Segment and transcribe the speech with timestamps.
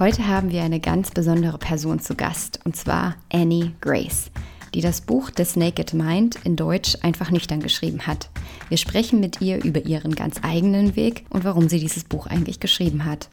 [0.00, 4.30] Heute haben wir eine ganz besondere Person zu Gast, und zwar Annie Grace,
[4.72, 8.30] die das Buch The Naked Mind in Deutsch einfach nüchtern geschrieben hat.
[8.70, 12.60] Wir sprechen mit ihr über ihren ganz eigenen Weg und warum sie dieses Buch eigentlich
[12.60, 13.28] geschrieben hat.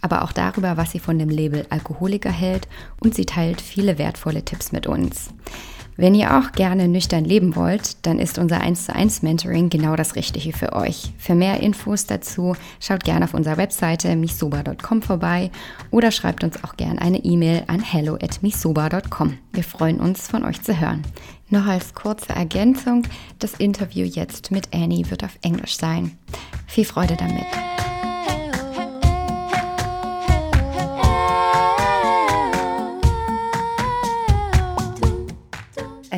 [0.00, 2.66] Aber auch darüber, was sie von dem Label Alkoholiker hält
[2.98, 5.28] und sie teilt viele wertvolle Tipps mit uns.
[6.00, 9.96] Wenn ihr auch gerne nüchtern leben wollt, dann ist unser 1 zu 1 Mentoring genau
[9.96, 11.12] das Richtige für euch.
[11.18, 15.50] Für mehr Infos dazu schaut gerne auf unserer Webseite misoba.com vorbei
[15.90, 19.38] oder schreibt uns auch gerne eine E-Mail an hello at misoba.com.
[19.52, 21.02] Wir freuen uns, von euch zu hören.
[21.50, 23.02] Noch als kurze Ergänzung,
[23.40, 26.16] das Interview jetzt mit Annie wird auf Englisch sein.
[26.68, 27.46] Viel Freude damit.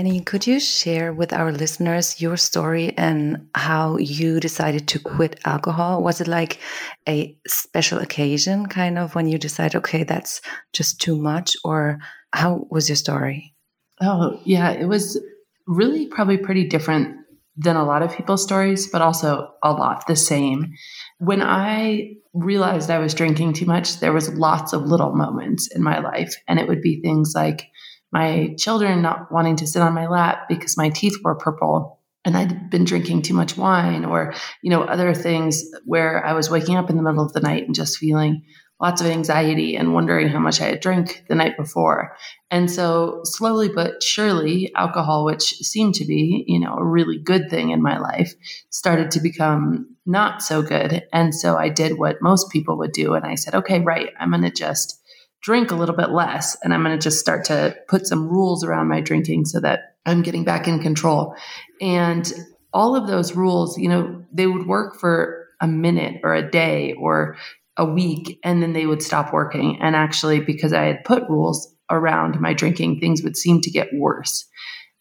[0.00, 5.38] Annie, could you share with our listeners your story and how you decided to quit
[5.44, 6.02] alcohol?
[6.02, 6.58] Was it like
[7.06, 10.40] a special occasion, kind of, when you decide, okay, that's
[10.72, 11.54] just too much?
[11.64, 11.98] Or
[12.32, 13.54] how was your story?
[14.00, 14.70] Oh, yeah.
[14.70, 15.20] It was
[15.66, 17.18] really probably pretty different
[17.58, 20.72] than a lot of people's stories, but also a lot the same.
[21.18, 25.82] When I realized I was drinking too much, there was lots of little moments in
[25.82, 26.34] my life.
[26.48, 27.66] And it would be things like
[28.12, 32.36] my children not wanting to sit on my lap because my teeth were purple and
[32.36, 36.76] I'd been drinking too much wine or, you know, other things where I was waking
[36.76, 38.42] up in the middle of the night and just feeling
[38.80, 42.16] lots of anxiety and wondering how much I had drank the night before.
[42.50, 47.50] And so slowly but surely, alcohol, which seemed to be, you know, a really good
[47.50, 48.32] thing in my life,
[48.70, 51.04] started to become not so good.
[51.12, 53.14] And so I did what most people would do.
[53.14, 54.99] And I said, okay, right, I'm going to just
[55.42, 58.64] drink a little bit less and I'm going to just start to put some rules
[58.64, 61.34] around my drinking so that I'm getting back in control.
[61.80, 62.30] And
[62.72, 66.94] all of those rules, you know, they would work for a minute or a day
[66.94, 67.36] or
[67.76, 69.78] a week and then they would stop working.
[69.80, 73.88] And actually, because I had put rules around my drinking, things would seem to get
[73.92, 74.46] worse.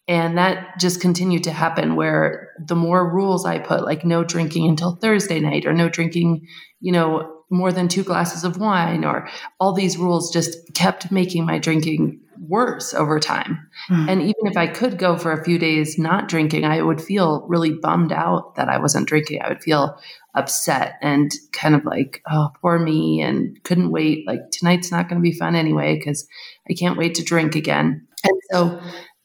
[0.08, 4.68] And that just continued to happen where the more rules I put, like no drinking
[4.68, 6.46] until Thursday night or no drinking,
[6.80, 9.28] you know, more than two glasses of wine or
[9.58, 13.58] all these rules just kept making my drinking worse over time.
[13.88, 14.08] Hmm.
[14.08, 17.44] And even if I could go for a few days not drinking, I would feel
[17.48, 19.42] really bummed out that I wasn't drinking.
[19.42, 19.98] I would feel
[20.34, 24.26] upset and kind of like, oh, poor me, and couldn't wait.
[24.26, 26.26] Like, tonight's not going to be fun anyway because
[26.68, 28.06] I can't wait to drink again.
[28.24, 28.80] And so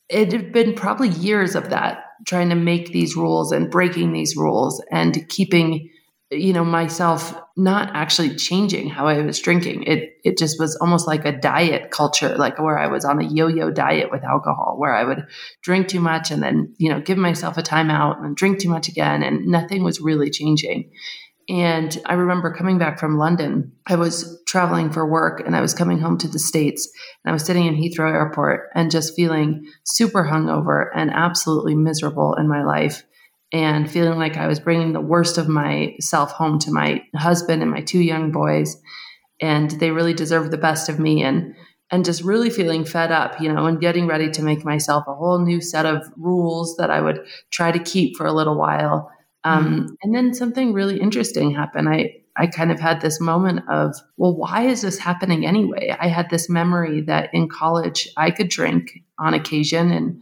[0.09, 4.35] it had been probably years of that, trying to make these rules and breaking these
[4.35, 5.89] rules and keeping
[6.31, 9.83] you know myself not actually changing how I was drinking.
[9.83, 13.27] It it just was almost like a diet culture, like where I was on a
[13.27, 15.25] yo-yo diet with alcohol, where I would
[15.61, 18.87] drink too much and then you know give myself a timeout and drink too much
[18.87, 20.91] again, and nothing was really changing.
[21.47, 23.71] And I remember coming back from London.
[23.85, 26.91] I was traveling for work and I was coming home to the States.
[27.23, 32.33] And I was sitting in Heathrow Airport and just feeling super hungover and absolutely miserable
[32.33, 33.03] in my life
[33.51, 37.71] and feeling like I was bringing the worst of myself home to my husband and
[37.71, 38.75] my two young boys,
[39.41, 41.55] and they really deserve the best of me, and
[41.91, 45.13] and just really feeling fed up, you know, and getting ready to make myself a
[45.13, 49.11] whole new set of rules that I would try to keep for a little while.
[49.43, 51.87] Um, And then something really interesting happened.
[51.87, 55.95] I I kind of had this moment of, well, why is this happening anyway?
[55.97, 60.21] I had this memory that in college I could drink on occasion and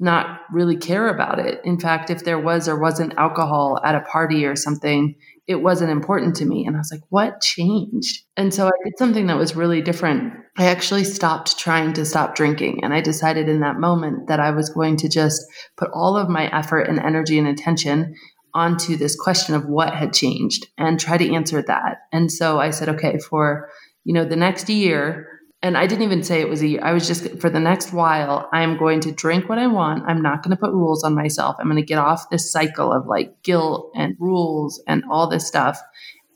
[0.00, 1.60] not really care about it.
[1.64, 5.14] In fact, if there was or wasn't alcohol at a party or something,
[5.46, 6.64] it wasn't important to me.
[6.64, 8.24] And I was like, what changed?
[8.36, 10.32] And so I did something that was really different.
[10.56, 12.80] I actually stopped trying to stop drinking.
[12.82, 15.42] And I decided in that moment that I was going to just
[15.76, 18.14] put all of my effort and energy and attention
[18.54, 21.98] onto this question of what had changed and try to answer that.
[22.12, 23.68] And so I said, okay, for,
[24.04, 25.26] you know, the next year,
[25.62, 26.80] and I didn't even say it was a year.
[26.82, 30.04] I was just for the next while, I'm going to drink what I want.
[30.06, 31.56] I'm not going to put rules on myself.
[31.58, 35.46] I'm going to get off this cycle of like guilt and rules and all this
[35.46, 35.78] stuff.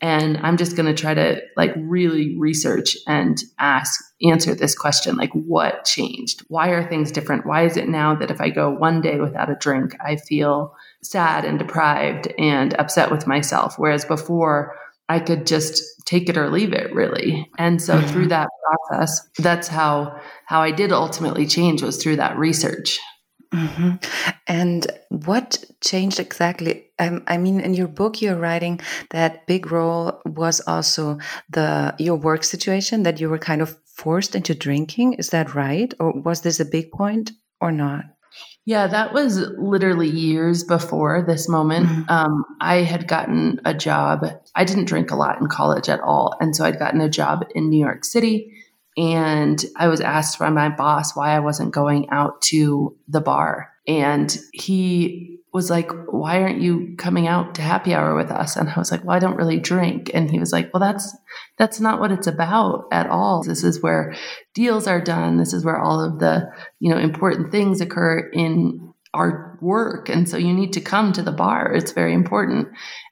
[0.02, 5.16] And I'm just going to try to like really research and ask, answer this question
[5.16, 6.44] like, what changed?
[6.48, 7.46] Why are things different?
[7.46, 10.74] Why is it now that if I go one day without a drink, I feel
[11.02, 13.78] sad and deprived and upset with myself?
[13.78, 14.76] Whereas before,
[15.08, 17.48] I could just take it or leave it really.
[17.58, 18.08] And so Mhm.
[18.10, 22.98] through that process, that's how how I did ultimately change was through that research.
[23.52, 23.92] hmm
[24.48, 26.86] And what changed exactly?
[26.98, 28.80] Um, I mean, in your book, you're writing
[29.10, 31.18] that big role was also
[31.50, 35.14] the your work situation that you were kind of forced into drinking.
[35.14, 38.04] Is that right, or was this a big point or not?
[38.66, 41.86] Yeah, that was literally years before this moment.
[41.86, 42.10] Mhm.
[42.10, 44.24] Um, I had gotten a job.
[44.54, 46.34] I didn't drink a lot in college at all.
[46.40, 48.52] And so I'd gotten a job in New York City.
[48.96, 53.68] And I was asked by my boss why I wasn't going out to the bar.
[53.86, 58.56] And he was like, Why aren't you coming out to happy hour with us?
[58.56, 60.10] And I was like, Well, I don't really drink.
[60.12, 61.16] And he was like, Well, that's
[61.58, 63.42] that's not what it's about at all.
[63.42, 64.14] This is where
[64.54, 65.36] deals are done.
[65.36, 66.50] This is where all of the
[66.80, 71.22] you know important things occur in our work and so you need to come to
[71.22, 72.68] the bar it's very important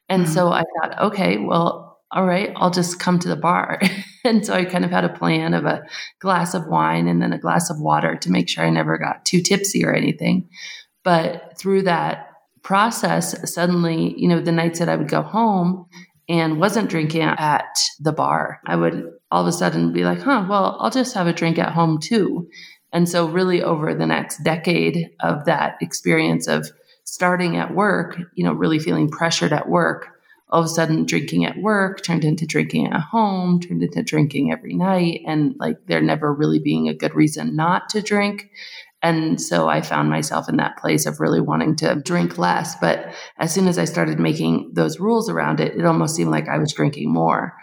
[0.09, 0.33] and mm-hmm.
[0.33, 3.79] so i thought okay well all right i'll just come to the bar.
[4.25, 5.83] And so i kind of had a plan of a
[6.19, 9.25] glass of wine and then a glass of water to make sure i never got
[9.25, 10.47] too tipsy or anything.
[11.03, 12.29] But through that
[12.61, 15.85] process suddenly you know the nights that i would go home
[16.29, 20.45] and wasn't drinking at the bar i would all of a sudden be like huh
[20.49, 22.47] well i'll just have a drink at home too.
[22.93, 26.69] And so, really, over the next decade of that experience of
[27.03, 30.09] starting at work, you know, really feeling pressured at work,
[30.53, 34.51] all of a sudden drinking at work turned into drinking at home, turned into drinking
[34.51, 38.51] every night, and like there never really being a good reason not to drink.
[39.01, 42.75] And so I found myself in that place of really wanting to drink less.
[42.75, 46.47] But as soon as I started making those rules around it, it almost seemed like
[46.47, 47.57] I was drinking more.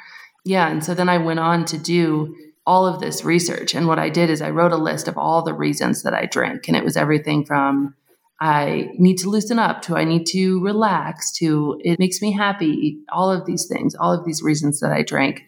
[0.44, 0.68] Yeah.
[0.68, 2.34] And so then I went on to do
[2.66, 3.72] all of this research.
[3.72, 6.26] And what I did is I wrote a list of all the reasons that I
[6.26, 6.66] drink.
[6.66, 7.94] And it was everything from
[8.40, 13.00] I need to loosen up to I need to relax to it makes me happy,
[13.12, 15.42] all of these things, all of these reasons that I drank.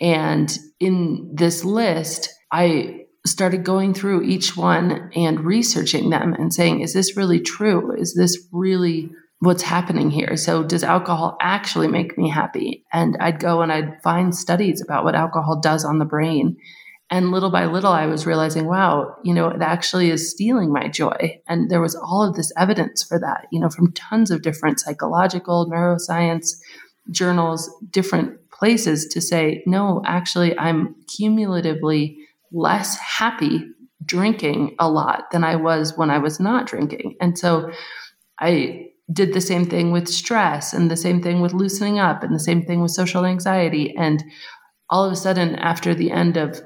[0.00, 6.80] And in this list, I started going through each one and researching them and saying,
[6.80, 7.94] is this really true?
[7.96, 9.10] Is this really
[9.44, 10.36] what's happening here.
[10.36, 12.84] So, does alcohol actually make me happy?
[12.92, 16.56] And I'd go and I'd find studies about what alcohol does on the brain.
[17.10, 20.88] And little by little, I was realizing, wow, you know, it actually is stealing my
[20.88, 21.40] joy.
[21.46, 24.80] And there was all of this evidence for that, you know, from tons of different
[24.80, 26.54] psychological, neuroscience
[27.10, 32.18] journals, different places to say, no, actually, I'm cumulatively
[32.52, 33.64] less happy
[34.04, 37.16] drinking a lot than I was when I was not drinking.
[37.20, 37.70] And so
[38.40, 42.34] I did the same thing with stress and the same thing with loosening up and
[42.34, 43.94] the same thing with social anxiety.
[43.96, 44.24] And
[44.88, 46.62] all of a sudden, after the end of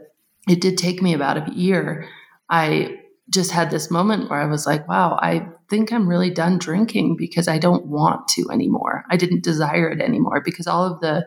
[0.48, 2.08] it, did take me about a year.
[2.50, 2.98] I
[3.30, 7.16] just had this moment where I was like, wow, I think I'm really done drinking
[7.16, 9.04] because I don't want to anymore.
[9.10, 11.26] I didn't desire it anymore because all of the,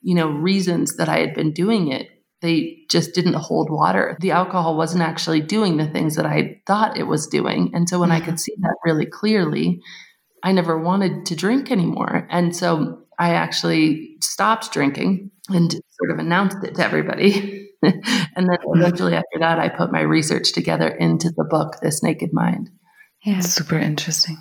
[0.00, 2.08] you know, reasons that I had been doing it,
[2.40, 4.16] they just didn't hold water.
[4.20, 7.70] The alcohol wasn't actually doing the things that I thought it was doing.
[7.74, 9.80] And so when I could see that really clearly,
[10.42, 12.26] I never wanted to drink anymore.
[12.30, 17.58] And so I actually stopped drinking and sort of announced it to everybody.
[18.36, 22.30] and then eventually after that, I put my research together into the book, This Naked
[22.32, 22.70] Mind.
[23.24, 23.40] Yeah.
[23.40, 24.38] Super interesting.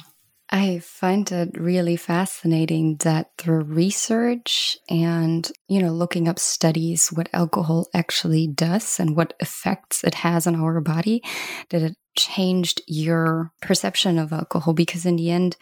[0.53, 7.29] I find it really fascinating that through research and, you know, looking up studies, what
[7.31, 11.21] alcohol actually does and what effects it has on our body,
[11.69, 15.55] that it changed your perception of alcohol because in the end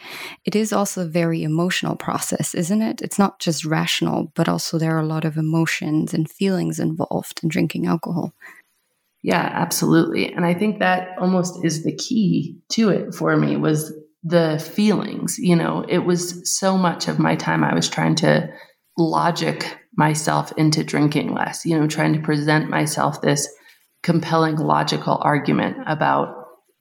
[0.45, 4.77] it is also a very emotional process isn't it it's not just rational but also
[4.77, 8.33] there are a lot of emotions and feelings involved in drinking alcohol
[9.21, 10.31] Yeah, absolutely.
[10.33, 15.37] And I think that almost is the key to it for me was the feelings.
[15.37, 18.49] You know, it was so much of my time I was trying to
[18.97, 23.47] logic myself into drinking less, you know, trying to present myself this
[24.03, 26.38] compelling logical argument about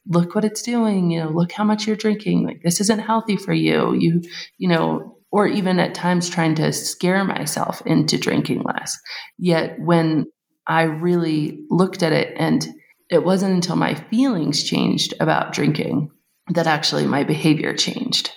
[0.09, 2.45] look what it's doing, you know, look how much you're drinking.
[2.45, 3.95] Like this isn't healthy for you.
[3.95, 4.23] You,
[4.57, 8.99] you know, or even at times trying to scare myself into drinking less.
[9.39, 10.27] Yet when
[10.67, 12.67] I really looked at it and
[13.11, 16.11] it wasn't until my feelings changed about drinking
[16.51, 18.31] that actually my behavior changed,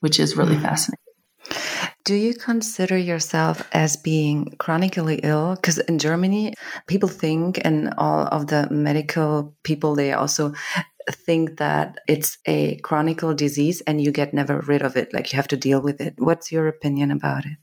[0.00, 0.62] which is really mm.
[0.62, 0.98] fascinating.
[2.04, 5.56] Do you consider yourself as being chronically ill?
[5.56, 6.54] Because in Germany,
[6.86, 10.54] people think, and all of the medical people, they also
[11.12, 15.12] think that it's a chronic disease and you get never rid of it.
[15.12, 16.14] Like you have to deal with it.
[16.18, 17.56] What's your opinion about it?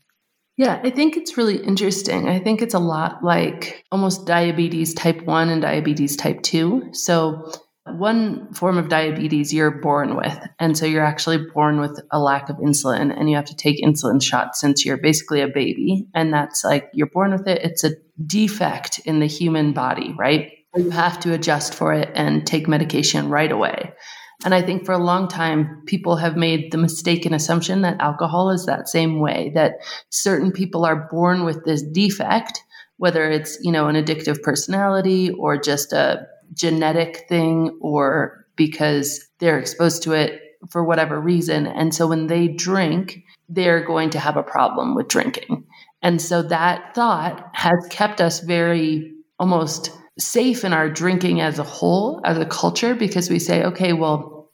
[0.58, 2.30] Yeah, I think it's really interesting.
[2.30, 6.94] I think it's a lot like almost diabetes type 1 and diabetes type 2.
[6.94, 7.52] So
[7.88, 10.40] one form of diabetes you're born with.
[10.60, 13.84] And so you're actually born with a lack of insulin and you have to take
[13.84, 16.08] insulin shots since you're basically a baby.
[16.16, 17.62] And that's like you're born with it.
[17.64, 17.92] It's a
[18.26, 20.52] defect in the human body, right?
[20.76, 23.94] You have to adjust for it and take medication right away.
[24.44, 28.50] And I think for a long time, people have made the mistaken assumption that alcohol
[28.50, 29.76] is that same way, that
[30.10, 32.62] certain people are born with this defect,
[32.98, 39.60] whether it's, you know, an addictive personality or just a genetic thing or because they're
[39.60, 41.66] exposed to it for whatever reason.
[41.68, 45.66] And so when they drink, they're going to have a problem with drinking.
[46.02, 51.64] And so that thought has kept us very almost safe in our drinking as a
[51.64, 54.52] whole, as a culture, because we say, okay, well,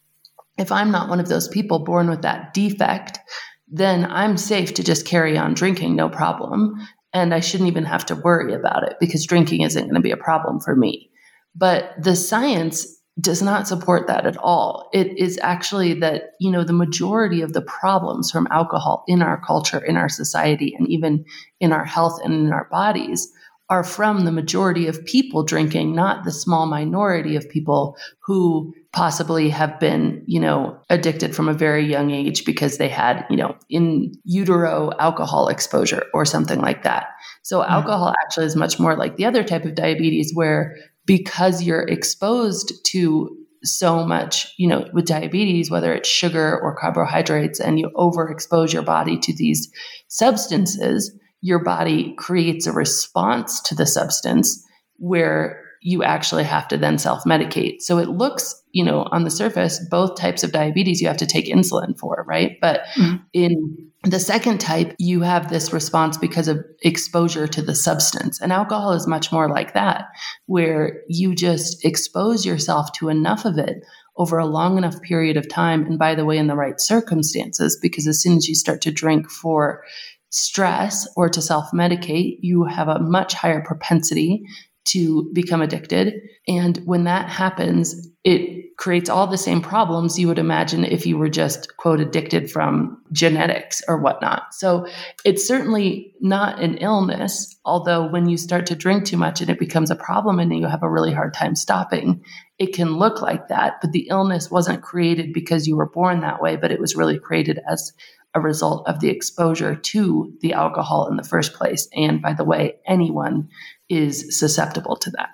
[0.57, 3.19] if I'm not one of those people born with that defect,
[3.67, 6.75] then I'm safe to just carry on drinking, no problem.
[7.13, 10.11] And I shouldn't even have to worry about it because drinking isn't going to be
[10.11, 11.09] a problem for me.
[11.55, 12.87] But the science
[13.19, 14.89] does not support that at all.
[14.93, 19.39] It is actually that, you know, the majority of the problems from alcohol in our
[19.45, 21.25] culture, in our society, and even
[21.59, 23.31] in our health and in our bodies
[23.71, 29.47] are from the majority of people drinking, not the small minority of people who possibly
[29.47, 33.55] have been, you know, addicted from a very young age because they had, you know,
[33.69, 37.07] in utero alcohol exposure or something like that.
[37.43, 37.71] So mm-hmm.
[37.71, 40.75] alcohol actually is much more like the other type of diabetes where
[41.05, 47.61] because you're exposed to so much, you know, with diabetes, whether it's sugar or carbohydrates,
[47.61, 49.71] and you overexpose your body to these
[50.09, 54.63] substances, your body creates a response to the substance
[54.97, 57.81] where you actually have to then self medicate.
[57.81, 61.25] So it looks, you know, on the surface, both types of diabetes you have to
[61.25, 62.57] take insulin for, right?
[62.61, 63.17] But mm-hmm.
[63.33, 68.39] in the second type, you have this response because of exposure to the substance.
[68.39, 70.05] And alcohol is much more like that,
[70.45, 73.83] where you just expose yourself to enough of it
[74.17, 75.85] over a long enough period of time.
[75.85, 78.91] And by the way, in the right circumstances, because as soon as you start to
[78.91, 79.83] drink for
[80.31, 84.43] stress or to self medicate, you have a much higher propensity
[84.83, 86.15] to become addicted.
[86.47, 91.15] And when that happens, it creates all the same problems you would imagine if you
[91.15, 94.53] were just, quote, addicted from genetics or whatnot.
[94.53, 94.87] So
[95.23, 99.59] it's certainly not an illness, although when you start to drink too much and it
[99.59, 102.23] becomes a problem and you have a really hard time stopping,
[102.57, 103.75] it can look like that.
[103.81, 107.19] But the illness wasn't created because you were born that way, but it was really
[107.19, 107.93] created as
[108.33, 111.87] a result of the exposure to the alcohol in the first place.
[111.93, 113.49] And by the way, anyone
[113.89, 115.29] is susceptible to that.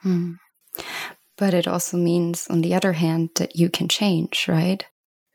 [0.00, 0.32] Hmm.
[1.38, 4.84] But it also means, on the other hand, that you can change, right?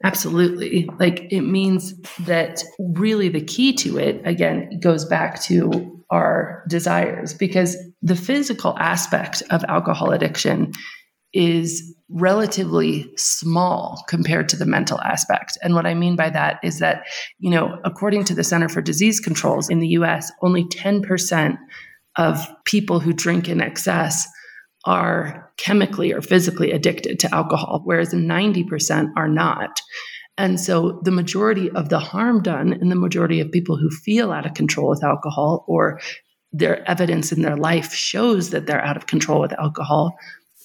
[0.03, 0.89] Absolutely.
[0.99, 7.33] Like it means that really the key to it, again, goes back to our desires
[7.33, 10.71] because the physical aspect of alcohol addiction
[11.33, 15.57] is relatively small compared to the mental aspect.
[15.61, 17.03] And what I mean by that is that,
[17.39, 21.57] you know, according to the Center for Disease Controls in the US, only 10%
[22.17, 24.27] of people who drink in excess
[24.85, 29.81] are chemically or physically addicted to alcohol, whereas 90% are not.
[30.37, 34.31] And so the majority of the harm done and the majority of people who feel
[34.31, 35.99] out of control with alcohol or
[36.53, 40.15] their evidence in their life shows that they're out of control with alcohol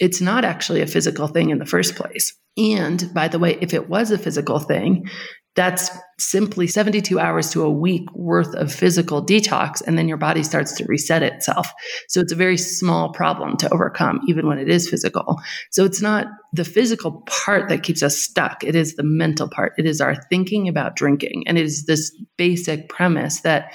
[0.03, 2.37] it's not actually a physical thing in the first place.
[2.57, 5.09] And by the way, if it was a physical thing,
[5.55, 10.43] that's simply 72 hours to a week worth of physical detox, and then your body
[10.43, 11.71] starts to reset itself.
[12.09, 15.41] So it's a very small problem to overcome, even when it is physical.
[15.71, 19.75] So it's not the physical part that keeps us stuck, it is the mental part.
[19.79, 21.45] It is our thinking about drinking.
[21.47, 23.73] And it is this basic premise that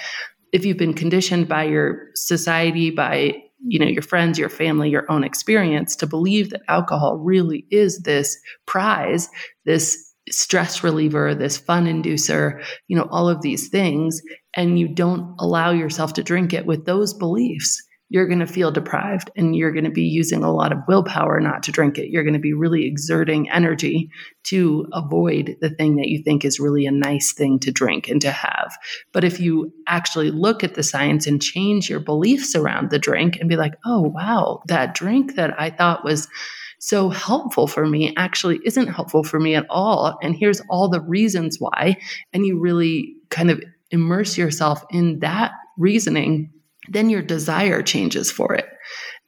[0.52, 5.10] if you've been conditioned by your society, by you know your friends your family your
[5.10, 8.36] own experience to believe that alcohol really is this
[8.66, 9.28] prize
[9.64, 14.20] this stress reliever this fun inducer you know all of these things
[14.54, 18.70] and you don't allow yourself to drink it with those beliefs you're going to feel
[18.70, 22.10] deprived and you're going to be using a lot of willpower not to drink it.
[22.10, 24.10] You're going to be really exerting energy
[24.44, 28.20] to avoid the thing that you think is really a nice thing to drink and
[28.22, 28.76] to have.
[29.12, 33.36] But if you actually look at the science and change your beliefs around the drink
[33.38, 36.28] and be like, oh, wow, that drink that I thought was
[36.78, 40.16] so helpful for me actually isn't helpful for me at all.
[40.22, 41.96] And here's all the reasons why.
[42.32, 46.52] And you really kind of immerse yourself in that reasoning
[46.90, 48.66] then your desire changes for it.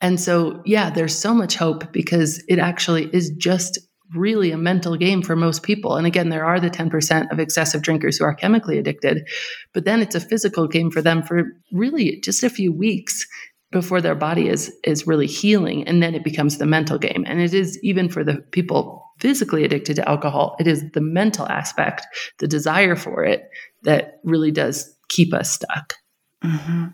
[0.00, 3.78] And so, yeah, there's so much hope because it actually is just
[4.14, 5.96] really a mental game for most people.
[5.96, 9.28] And again, there are the 10% of excessive drinkers who are chemically addicted,
[9.72, 13.24] but then it's a physical game for them for really just a few weeks.
[13.72, 17.40] before their body is is really healing and then it becomes the mental game and
[17.40, 22.04] it is even for the people physically addicted to alcohol it is the mental aspect
[22.38, 23.48] the desire for it
[23.84, 25.94] that really does keep us stuck
[26.42, 26.86] Mm-hmm.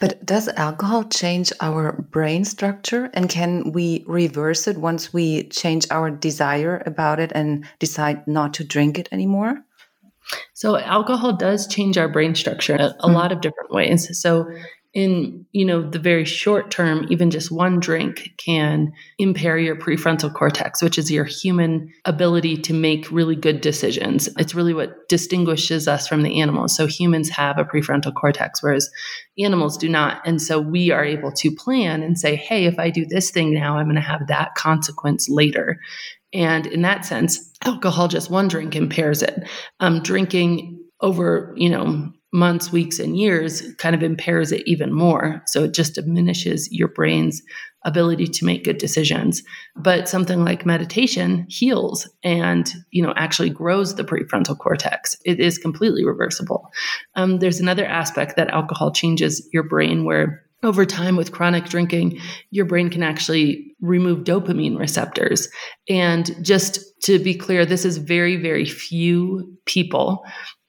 [0.00, 3.10] But does alcohol change our brain structure?
[3.12, 8.54] And can we reverse it once we change our desire about it and decide not
[8.54, 9.62] to drink it anymore?
[10.54, 13.12] So, alcohol does change our brain structure a, a mm-hmm.
[13.12, 14.18] lot of different ways.
[14.20, 14.50] So,
[14.96, 20.32] in you know the very short term even just one drink can impair your prefrontal
[20.32, 24.26] cortex which is your human ability to make really good decisions.
[24.38, 26.74] It's really what distinguishes us from the animals.
[26.74, 28.90] So humans have a prefrontal cortex whereas
[29.38, 30.26] animals do not.
[30.26, 33.52] And so we are able to plan and say hey if i do this thing
[33.52, 35.78] now i'm going to have that consequence later.
[36.32, 39.46] And in that sense alcohol just one drink impairs it.
[39.78, 45.42] Um, drinking over you know months, weeks, and years kind of impairs it even more.
[45.46, 47.42] So it just diminishes your brain's
[47.84, 49.42] ability to make good decisions.
[49.76, 55.16] But something like meditation heals and, you know, actually grows the prefrontal cortex.
[55.24, 56.68] It is completely reversible.
[57.14, 62.18] Um, there's another aspect that alcohol changes your brain where over time with chronic drinking,
[62.50, 65.48] your brain can actually remove dopamine receptors.
[65.88, 70.24] And just to be clear, this is very, very few people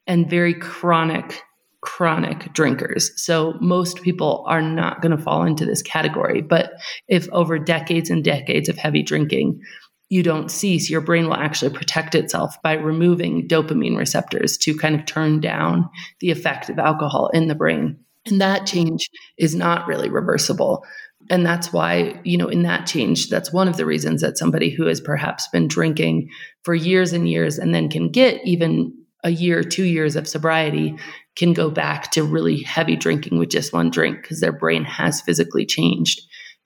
[0.06, 1.42] and very chronic
[1.88, 3.10] chronic drinkers.
[3.16, 6.42] So most people are not going to fall into this category.
[6.42, 6.74] But
[7.08, 9.62] if over decades and decades of heavy drinking,
[10.10, 14.96] you don't cease, your brain will actually protect itself by removing dopamine receptors to kind
[14.96, 15.90] of turn down
[16.20, 17.98] the effect of alcohol in the brain.
[18.26, 20.86] And that change is not really reversible.
[21.30, 24.70] And that's why, you know, in that change, that's one of the reasons that somebody
[24.70, 26.32] who has perhaps been drinking
[26.64, 30.98] for years and years and then can get even a year, two years of sobriety
[31.38, 35.22] can go back to really heavy drinking with just one drink because their brain has
[35.22, 36.22] physically changed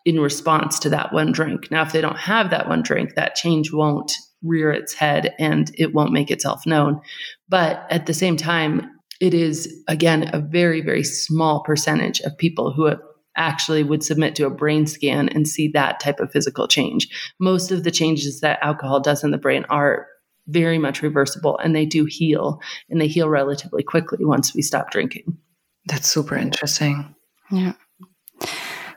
[0.05, 1.69] in response to that one drink.
[1.69, 4.11] Now, if they don't have that one drink, that change won't
[4.41, 7.01] rear its head and it won't make itself known.
[7.49, 12.73] But at the same time, it is, again, a very, very small percentage of people
[12.73, 12.91] who
[13.37, 17.07] actually would submit to a brain scan and see that type of physical change.
[17.39, 20.07] Most of the changes that alcohol does in the brain are
[20.47, 24.91] very much reversible and they do heal and they heal relatively quickly once we stop
[24.91, 25.37] drinking.
[25.85, 27.15] That's super interesting.
[27.51, 27.73] Yeah.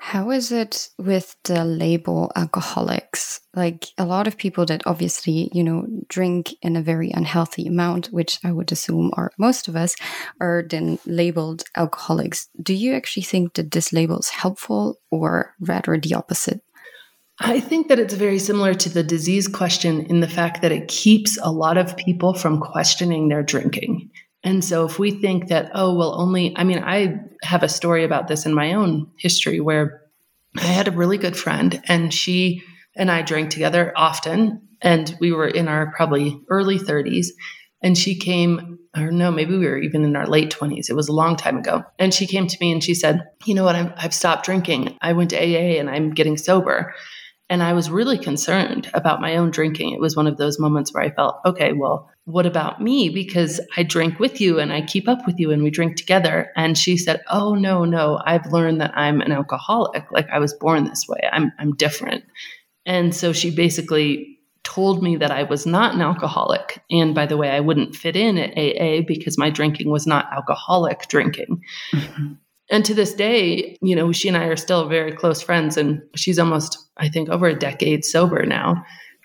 [0.01, 3.41] How is it with the label alcoholics?
[3.55, 8.09] Like a lot of people that obviously, you know, drink in a very unhealthy amount,
[8.09, 9.97] which I would assume are most of us,
[10.41, 12.49] are then labeled alcoholics.
[12.63, 16.61] Do you actually think that this label is helpful or rather the opposite?
[17.41, 20.89] I think that it's very similar to the disease question in the fact that it
[20.89, 24.11] keeps a lot of people from questioning their drinking.
[24.45, 28.05] And so if we think that, oh, well, only, I mean, I have a story
[28.05, 30.03] about this in my own history where
[30.57, 32.63] I had a really good friend and she
[32.95, 34.69] and I drank together often.
[34.81, 37.29] And we were in our probably early 30s.
[37.83, 40.89] And she came, or no, maybe we were even in our late 20s.
[40.89, 41.83] It was a long time ago.
[41.99, 43.77] And she came to me and she said, You know what?
[43.77, 44.97] i have stopped drinking.
[45.01, 46.95] I went to AA and I'm getting sober.
[47.51, 49.93] And I was really concerned about my own drinking.
[49.93, 53.11] It was one of those moments where I felt, okay, well, what about me?
[53.11, 56.51] Because I drink with you and I keep up with you and we drink together.
[56.57, 60.11] And she said, oh, no, no, I've learned that I'm an alcoholic.
[60.11, 62.25] Like I was born this way, I'm, I'm different.
[62.87, 66.83] And so she basically told me that I was not an alcoholic.
[66.91, 70.33] And by the way, I wouldn't fit in at AA because my drinking was not
[70.33, 71.63] alcoholic drinking.
[71.93, 72.33] Mm-hmm.
[72.71, 76.03] And to this day, you know, she and I are still very close friends, and
[76.17, 78.83] she's almost, I think, over a decade sober now.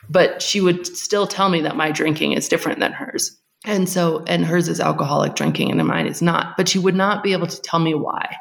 [0.09, 3.37] But she would still tell me that my drinking is different than hers.
[3.65, 6.57] And so, and hers is alcoholic drinking, and mine is not.
[6.57, 8.35] But she would not be able to tell me why.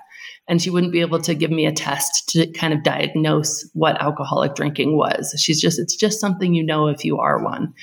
[0.48, 4.00] And she wouldn't be able to give me a test to kind of diagnose what
[4.00, 5.34] alcoholic drinking was.
[5.38, 7.74] She's just, it's just something you know if you are one.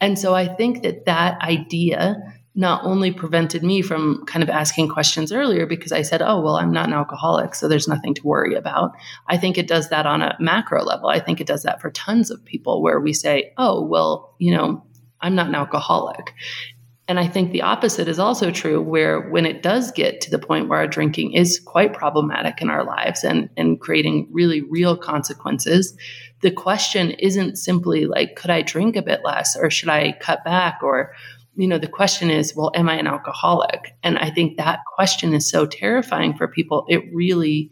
[0.00, 2.16] And so I think that that idea
[2.54, 6.56] not only prevented me from kind of asking questions earlier because I said, oh, well,
[6.56, 8.92] I'm not an alcoholic, so there's nothing to worry about.
[9.26, 11.08] I think it does that on a macro level.
[11.08, 14.54] I think it does that for tons of people where we say, oh, well, you
[14.54, 14.84] know,
[15.20, 16.32] I'm not an alcoholic.
[17.06, 20.38] And I think the opposite is also true, where when it does get to the
[20.38, 24.96] point where our drinking is quite problematic in our lives and, and creating really real
[24.96, 25.96] consequences,
[26.40, 30.44] the question isn't simply like, could I drink a bit less or should I cut
[30.44, 31.12] back or
[31.56, 33.94] you know, the question is, well, am I an alcoholic?
[34.02, 36.84] And I think that question is so terrifying for people.
[36.88, 37.70] It really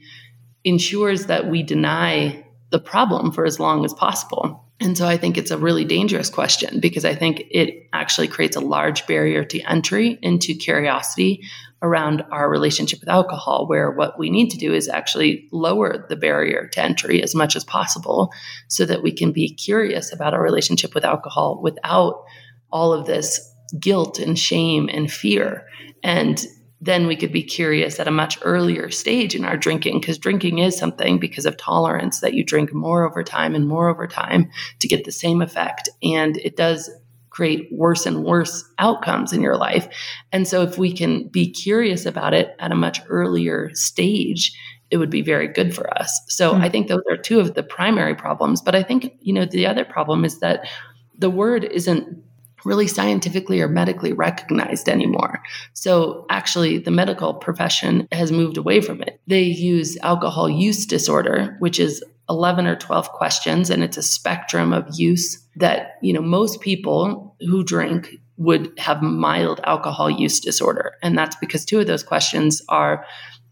[0.65, 4.65] ensures that we deny the problem for as long as possible.
[4.81, 8.57] And so I think it's a really dangerous question because I think it actually creates
[8.57, 11.43] a large barrier to entry into curiosity
[11.83, 16.17] around our relationship with alcohol, where what we need to do is actually lower the
[16.17, 18.33] barrier to entry as much as possible
[18.69, 22.25] so that we can be curious about our relationship with alcohol without
[22.71, 25.67] all of this guilt and shame and fear.
[26.03, 26.45] And
[26.81, 30.59] then we could be curious at a much earlier stage in our drinking because drinking
[30.59, 34.51] is something because of tolerance that you drink more over time and more over time
[34.81, 35.89] to get the same effect.
[36.03, 36.91] And it does
[37.31, 39.89] create worse and worse outcomes in your life.
[40.33, 44.53] And so if we can be curious about it at a much earlier stage,
[44.91, 46.21] it would be very good for us.
[46.29, 46.63] So mm-hmm.
[46.63, 48.61] I think those are two of the primary problems.
[48.61, 50.69] But I think, you know, the other problem is that
[51.17, 52.23] the word isn't
[52.65, 55.43] really scientifically or medically recognized anymore.
[55.73, 59.21] So actually, the medical profession has moved away from it.
[59.27, 64.73] They use alcohol use disorder, which is 11 or 12 questions, and it's a spectrum
[64.73, 70.95] of use that, you know, most people who drink would have mild alcohol use disorder.
[71.03, 73.05] And that's because two of those questions are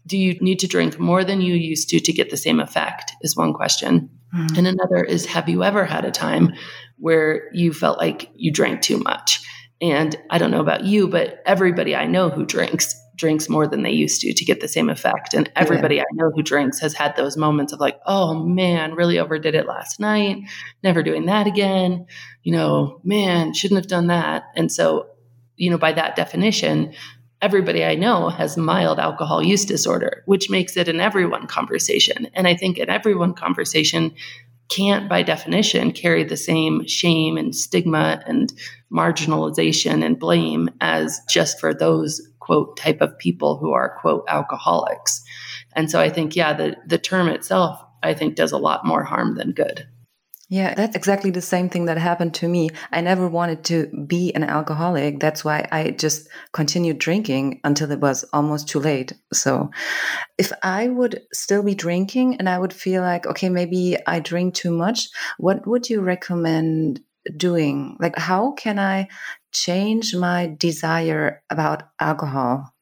[0.07, 3.13] do you need to drink more than you used to to get the same effect?
[3.21, 4.09] Is one question.
[4.35, 4.57] Mm.
[4.57, 6.53] And another is have you ever had a time
[7.01, 9.41] where you felt like you drank too much.
[9.81, 13.83] And I don't know about you, but everybody I know who drinks drinks more than
[13.83, 15.33] they used to to get the same effect.
[15.33, 16.03] And everybody yeah.
[16.03, 19.67] I know who drinks has had those moments of like, oh man, really overdid it
[19.67, 20.37] last night,
[20.83, 22.07] never doing that again.
[22.43, 24.45] You know, man, shouldn't have done that.
[24.55, 25.07] And so,
[25.55, 26.93] you know, by that definition,
[27.41, 32.27] everybody I know has mild alcohol use disorder, which makes it an everyone conversation.
[32.33, 34.13] And I think an everyone conversation
[34.71, 38.53] can't, by definition, carry the same shame and stigma and
[38.91, 45.23] marginalization and blame as just for those quote type of people who are quote alcoholics.
[45.73, 49.03] And so I think, yeah, the, the term itself, I think, does a lot more
[49.03, 49.87] harm than good.
[50.51, 52.71] Yeah, that's exactly the same thing that happened to me.
[52.91, 55.21] I never wanted to be an alcoholic.
[55.21, 59.13] That's why I just continued drinking until it was almost too late.
[59.31, 59.71] So
[60.37, 64.53] if I would still be drinking and I would feel like, okay, maybe I drink
[64.53, 66.99] too much, what would you recommend
[67.37, 67.95] doing?
[68.01, 69.07] Like, how can I
[69.53, 72.73] change my desire about alcohol?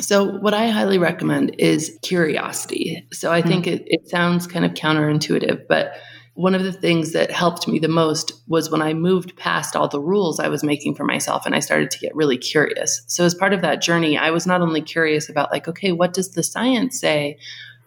[0.00, 3.06] So, what I highly recommend is curiosity.
[3.12, 3.46] So, I mm.
[3.46, 5.94] think it, it sounds kind of counterintuitive, but
[6.36, 9.88] one of the things that helped me the most was when I moved past all
[9.88, 13.02] the rules I was making for myself and I started to get really curious.
[13.06, 16.12] So, as part of that journey, I was not only curious about, like, okay, what
[16.12, 17.38] does the science say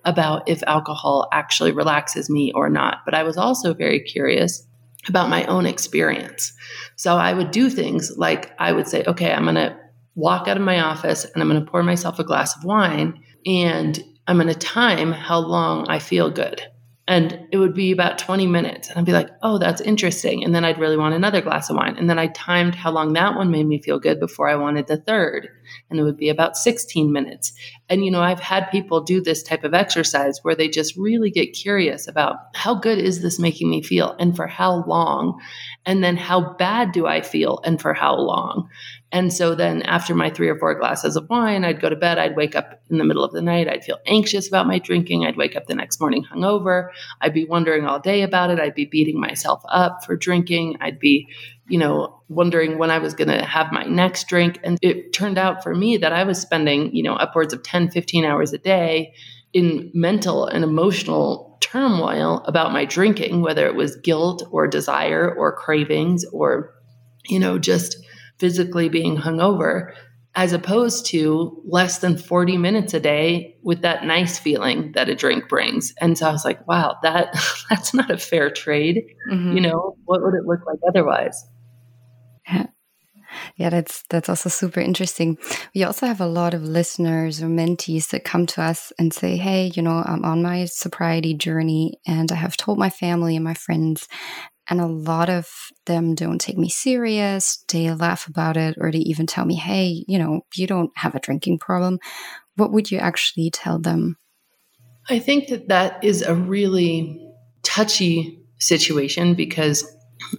[0.04, 4.66] about if alcohol actually relaxes me or not, but I was also very curious
[5.08, 6.52] about my own experience.
[6.96, 9.78] So, I would do things like I would say, okay, I'm going to
[10.16, 13.24] walk out of my office and I'm going to pour myself a glass of wine
[13.46, 16.64] and I'm going to time how long I feel good.
[17.10, 18.88] And it would be about 20 minutes.
[18.88, 20.44] And I'd be like, oh, that's interesting.
[20.44, 21.98] And then I'd really want another glass of wine.
[21.98, 24.86] And then I timed how long that one made me feel good before I wanted
[24.86, 25.50] the third.
[25.90, 27.54] And it would be about 16 minutes.
[27.90, 31.32] And, you know, I've had people do this type of exercise where they just really
[31.32, 35.42] get curious about how good is this making me feel and for how long?
[35.86, 38.70] And then how bad do I feel and for how long?
[39.12, 42.20] And so then after my three or four glasses of wine, I'd go to bed.
[42.20, 43.68] I'd wake up in the middle of the night.
[43.68, 45.26] I'd feel anxious about my drinking.
[45.26, 46.90] I'd wake up the next morning hungover.
[47.22, 48.60] I'd be wondering all day about it.
[48.60, 50.78] I'd be beating myself up for drinking.
[50.80, 51.28] I'd be,
[51.70, 54.60] you know, wondering when I was going to have my next drink.
[54.64, 57.92] And it turned out for me that I was spending, you know, upwards of 10,
[57.92, 59.14] 15 hours a day
[59.54, 65.56] in mental and emotional turmoil about my drinking, whether it was guilt or desire or
[65.56, 66.74] cravings or,
[67.28, 67.98] you know, just
[68.38, 69.94] physically being hungover,
[70.36, 75.16] as opposed to less than 40 minutes a day with that nice feeling that a
[75.16, 75.94] drink brings.
[76.00, 77.36] And so I was like, wow, that
[77.70, 79.04] that's not a fair trade.
[79.30, 79.54] Mm-hmm.
[79.54, 81.44] You know, what would it look like otherwise?
[82.52, 82.66] Yeah.
[83.58, 85.38] Yeah, that's that's also super interesting.
[85.76, 89.38] We also have a lot of listeners or mentees that come to us and say,
[89.38, 93.46] "Hey, you know, I'm on my sobriety journey and I have told my family and
[93.46, 94.08] my friends
[94.70, 95.50] and a lot of
[95.86, 97.64] them don't take me serious.
[97.68, 101.16] They laugh about it or they even tell me, hey, you know, you don't have
[101.16, 102.00] a drinking problem.
[102.56, 104.18] What would you actually tell them?
[105.10, 107.20] I think that that is a really
[107.64, 109.84] touchy situation because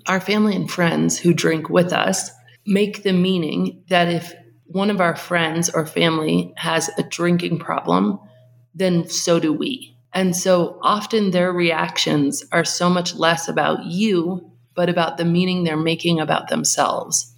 [0.07, 2.31] our family and friends who drink with us
[2.67, 4.35] make the meaning that if
[4.67, 8.19] one of our friends or family has a drinking problem,
[8.75, 9.97] then so do we.
[10.13, 15.65] And so often their reactions are so much less about you, but about the meaning
[15.65, 17.35] they're making about themselves.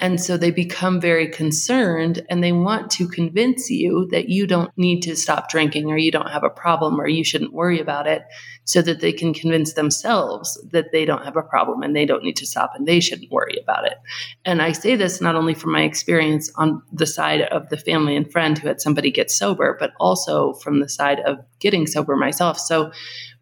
[0.00, 4.70] And so they become very concerned and they want to convince you that you don't
[4.78, 8.06] need to stop drinking or you don't have a problem or you shouldn't worry about
[8.06, 8.22] it
[8.64, 12.24] so that they can convince themselves that they don't have a problem and they don't
[12.24, 13.98] need to stop and they shouldn't worry about it.
[14.44, 18.16] And I say this not only from my experience on the side of the family
[18.16, 22.16] and friend who had somebody get sober, but also from the side of getting sober
[22.16, 22.58] myself.
[22.58, 22.90] So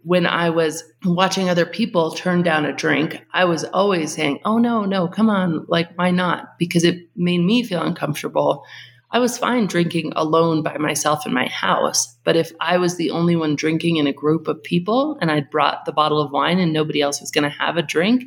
[0.03, 4.59] when I was watching other people turn down a drink, I was always saying, Oh,
[4.59, 5.67] no, no, come on.
[5.69, 6.59] Like, why not?
[6.59, 8.65] Because it made me feel uncomfortable.
[9.11, 12.15] I was fine drinking alone by myself in my house.
[12.25, 15.49] But if I was the only one drinking in a group of people and I'd
[15.49, 18.25] brought the bottle of wine and nobody else was going to have a drink,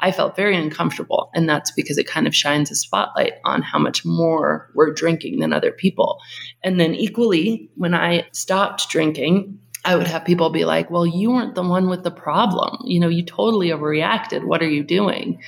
[0.00, 1.30] I felt very uncomfortable.
[1.34, 5.38] And that's because it kind of shines a spotlight on how much more we're drinking
[5.38, 6.18] than other people.
[6.64, 11.30] And then equally, when I stopped drinking, I would have people be like, well, you
[11.30, 12.78] weren't the one with the problem.
[12.84, 14.44] You know, you totally overreacted.
[14.44, 15.42] What are you doing?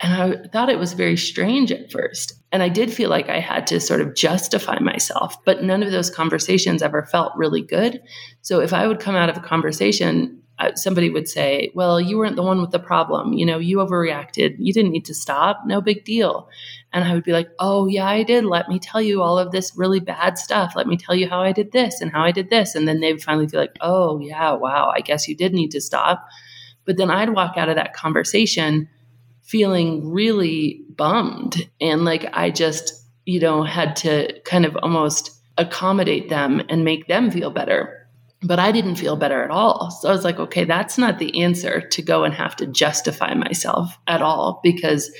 [0.00, 2.34] And I thought it was very strange at first.
[2.52, 5.90] And I did feel like I had to sort of justify myself, but none of
[5.90, 8.00] those conversations ever felt really good.
[8.42, 10.42] So if I would come out of a conversation
[10.74, 13.32] somebody would say, Well, you weren't the one with the problem.
[13.32, 14.56] You know, you overreacted.
[14.58, 15.62] You didn't need to stop.
[15.66, 16.48] No big deal.
[16.92, 18.44] And I would be like, Oh, yeah, I did.
[18.44, 20.72] Let me tell you all of this really bad stuff.
[20.74, 22.74] Let me tell you how I did this and how I did this.
[22.74, 25.70] And then they would finally be like, Oh, yeah, wow, I guess you did need
[25.72, 26.26] to stop.
[26.84, 28.88] But then I'd walk out of that conversation
[29.42, 31.68] feeling really bummed.
[31.80, 32.92] And like I just,
[33.24, 37.98] you know, had to kind of almost accommodate them and make them feel better
[38.42, 39.90] but I didn't feel better at all.
[39.90, 43.34] So I was like, okay, that's not the answer to go and have to justify
[43.34, 45.10] myself at all because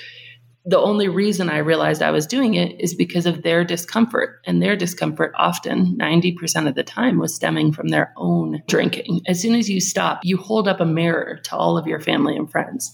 [0.65, 4.41] the only reason I realized I was doing it is because of their discomfort.
[4.47, 9.23] And their discomfort, often 90% of the time, was stemming from their own drinking.
[9.27, 12.37] As soon as you stop, you hold up a mirror to all of your family
[12.37, 12.93] and friends.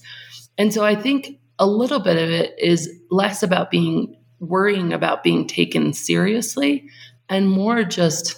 [0.57, 5.23] And so I think a little bit of it is less about being worrying about
[5.23, 6.87] being taken seriously
[7.29, 8.35] and more just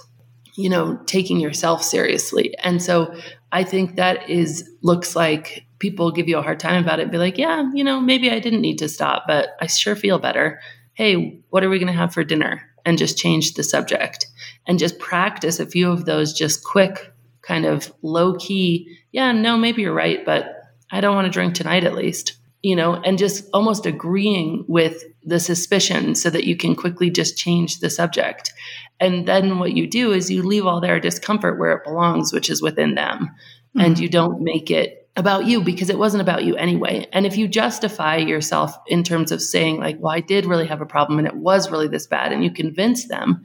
[0.57, 2.53] you know, taking yourself seriously.
[2.63, 3.15] And so
[3.51, 7.11] I think that is looks like people give you a hard time about it.
[7.11, 10.19] Be like, yeah, you know, maybe I didn't need to stop, but I sure feel
[10.19, 10.59] better.
[10.93, 12.63] Hey, what are we going to have for dinner?
[12.85, 14.27] And just change the subject
[14.65, 17.11] and just practice a few of those just quick,
[17.41, 18.97] kind of low key.
[19.11, 22.37] Yeah, no, maybe you're right, but I don't want to drink tonight at least
[22.67, 27.37] you know, and just almost agreeing with the suspicion so that you can quickly just
[27.37, 28.51] change the subject.
[28.99, 32.49] And then what you do is you leave all their discomfort where it belongs, which
[32.49, 33.29] is within them.
[33.29, 33.79] Mm-hmm.
[33.79, 37.07] And you don't make it about you because it wasn't about you anyway.
[37.11, 40.79] And if you justify yourself in terms of saying, like, well, I did really have
[40.79, 43.41] a problem and it was really this bad, and you convince them,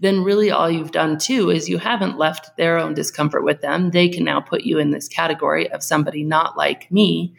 [0.00, 3.92] then really all you've done too is you haven't left their own discomfort with them.
[3.92, 7.34] They can now put you in this category of somebody not like me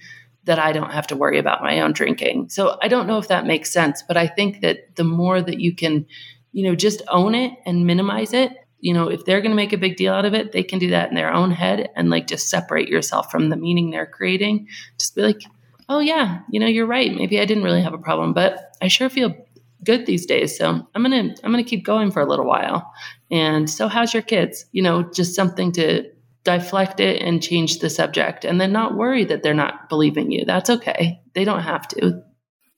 [0.45, 2.49] that I don't have to worry about my own drinking.
[2.49, 5.59] So I don't know if that makes sense, but I think that the more that
[5.59, 6.05] you can,
[6.53, 9.73] you know, just own it and minimize it, you know, if they're going to make
[9.73, 12.09] a big deal out of it, they can do that in their own head and
[12.09, 14.67] like just separate yourself from the meaning they're creating.
[14.99, 15.41] Just be like,
[15.89, 17.13] oh, yeah, you know, you're right.
[17.13, 19.35] Maybe I didn't really have a problem, but I sure feel
[19.83, 20.57] good these days.
[20.57, 22.91] So I'm going to, I'm going to keep going for a little while.
[23.31, 24.65] And so how's your kids?
[24.71, 26.09] You know, just something to
[26.43, 30.45] deflect it and change the subject and then not worry that they're not believing you.
[30.45, 31.21] That's okay.
[31.33, 32.23] They don't have to.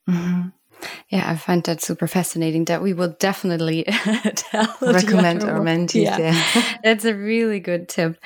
[0.10, 0.47] Mm-hmm.
[1.10, 2.66] Yeah, I find that super fascinating.
[2.66, 3.86] That we will definitely
[4.82, 6.04] recommend our mentees.
[6.04, 6.18] Yeah.
[6.20, 6.78] yeah.
[6.84, 8.18] that's a really good tip.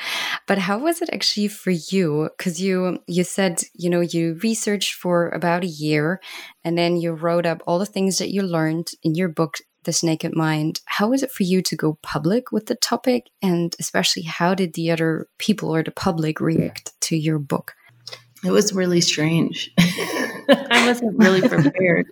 [0.48, 2.30] But how was it actually for you?
[2.38, 6.20] Because you you said you know you researched for about a year,
[6.64, 10.04] and then you wrote up all the things that you learned in your book this
[10.04, 14.24] naked mind How was it for you to go public with the topic and especially
[14.24, 17.74] how did the other people or the public react to your book
[18.44, 19.72] it was really strange
[20.71, 22.08] i wasn't really prepared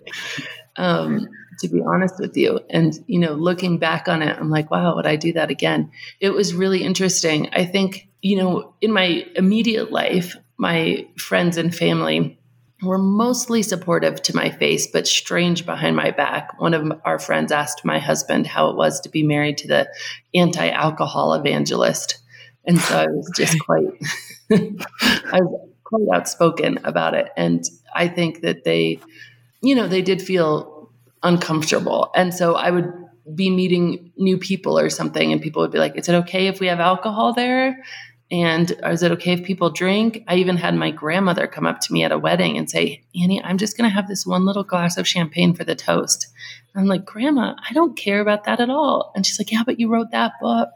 [0.76, 4.70] um, to be honest with you and you know looking back on it i'm like
[4.70, 5.90] wow would i do that again
[6.20, 11.74] it was really interesting i think you know in my immediate life my friends and
[11.74, 12.38] family
[12.82, 16.58] were mostly supportive to my face, but strange behind my back.
[16.60, 19.88] One of our friends asked my husband how it was to be married to the
[20.34, 22.18] anti alcohol evangelist.
[22.64, 23.86] And so I was just quite,
[24.50, 27.28] I was quite outspoken about it.
[27.36, 27.64] And
[27.94, 29.00] I think that they,
[29.62, 30.90] you know, they did feel
[31.22, 32.10] uncomfortable.
[32.14, 32.92] And so I would
[33.34, 36.60] be meeting new people or something, and people would be like, Is it okay if
[36.60, 37.82] we have alcohol there?
[38.32, 40.22] And is it okay if people drink?
[40.28, 43.42] I even had my grandmother come up to me at a wedding and say, Annie,
[43.42, 46.28] I'm just going to have this one little glass of champagne for the toast.
[46.76, 49.10] I'm like, Grandma, I don't care about that at all.
[49.16, 50.70] And she's like, Yeah, but you wrote that book.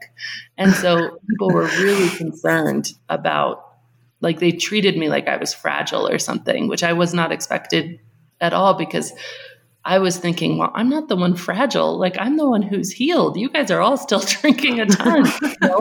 [0.57, 3.73] And so people were really concerned about,
[4.24, 8.00] like, they treated me like I was fragile or something, which I was not expected
[8.40, 9.12] at all because
[9.84, 11.98] I was thinking, well, I'm not the one fragile.
[11.98, 13.37] Like I'm the one who's healed.
[13.37, 15.26] You guys are all still drinking a ton.
[15.42, 15.80] You know?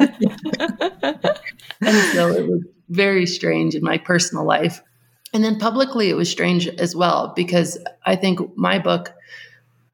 [1.81, 4.81] and so it was very strange in my personal life.
[5.33, 9.13] And then publicly, it was strange as well because I think my book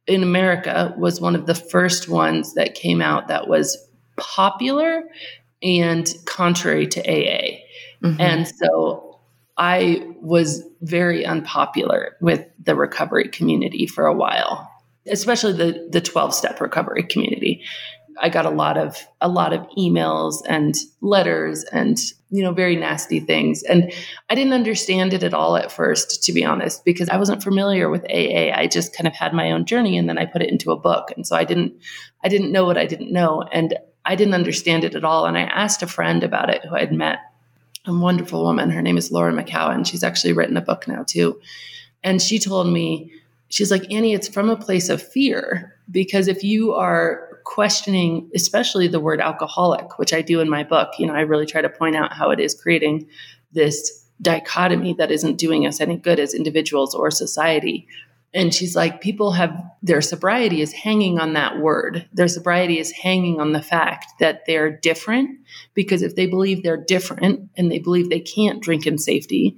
[0.07, 3.77] in America was one of the first ones that came out that was
[4.17, 5.03] popular
[5.61, 7.59] and contrary to AA.
[8.03, 8.21] Mm-hmm.
[8.21, 9.19] And so
[9.57, 14.71] I was very unpopular with the recovery community for a while,
[15.05, 17.63] especially the the 12 step recovery community.
[18.21, 21.97] I got a lot of a lot of emails and letters and
[22.29, 23.63] you know very nasty things.
[23.63, 23.91] And
[24.29, 27.89] I didn't understand it at all at first to be honest because I wasn't familiar
[27.89, 30.49] with AA I just kind of had my own journey and then I put it
[30.49, 31.11] into a book.
[31.15, 31.73] And so I didn't
[32.23, 33.41] I didn't know what I didn't know.
[33.41, 35.25] And I didn't understand it at all.
[35.25, 37.19] And I asked a friend about it who I'd met
[37.85, 41.39] a wonderful woman her name is Laura McKowen she's actually written a book now too
[42.03, 43.11] and she told me
[43.49, 48.87] she's like Annie it's from a place of fear because if you are questioning, especially
[48.87, 50.93] the word alcoholic, which I do in my book.
[50.99, 53.07] You know, I really try to point out how it is creating
[53.51, 57.87] this dichotomy that isn't doing us any good as individuals or society.
[58.33, 62.07] And she's like, people have their sobriety is hanging on that word.
[62.13, 65.39] Their sobriety is hanging on the fact that they're different
[65.73, 69.57] because if they believe they're different and they believe they can't drink in safety,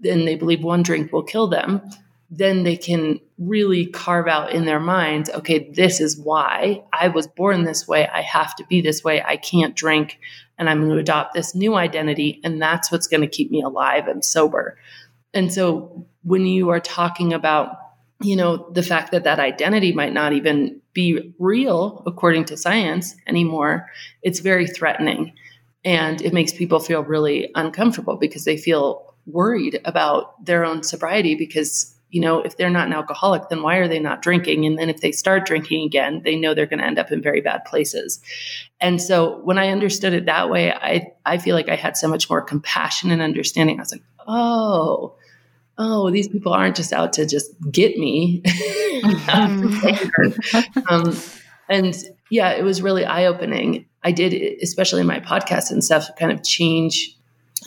[0.00, 1.82] then they believe one drink will kill them
[2.30, 7.26] then they can really carve out in their minds okay, this is why I was
[7.26, 8.08] born this way.
[8.08, 9.22] I have to be this way.
[9.22, 10.18] I can't drink.
[10.58, 12.40] And I'm going to adopt this new identity.
[12.42, 14.78] And that's what's going to keep me alive and sober.
[15.34, 17.76] And so when you are talking about,
[18.20, 23.14] you know, the fact that that identity might not even be real according to science
[23.26, 23.90] anymore,
[24.22, 25.32] it's very threatening.
[25.84, 31.34] And it makes people feel really uncomfortable because they feel worried about their own sobriety
[31.34, 34.64] because you know, if they're not an alcoholic, then why are they not drinking?
[34.64, 37.20] And then if they start drinking again, they know they're going to end up in
[37.20, 38.20] very bad places.
[38.80, 42.08] And so when I understood it that way, I, I feel like I had so
[42.08, 43.78] much more compassion and understanding.
[43.78, 45.15] I was like, oh,
[45.78, 48.42] oh, these people aren't just out to just get me.
[50.88, 51.16] um,
[51.68, 51.96] and
[52.30, 53.86] yeah, it was really eye opening.
[54.02, 57.12] I did, especially in my podcast and stuff, kind of change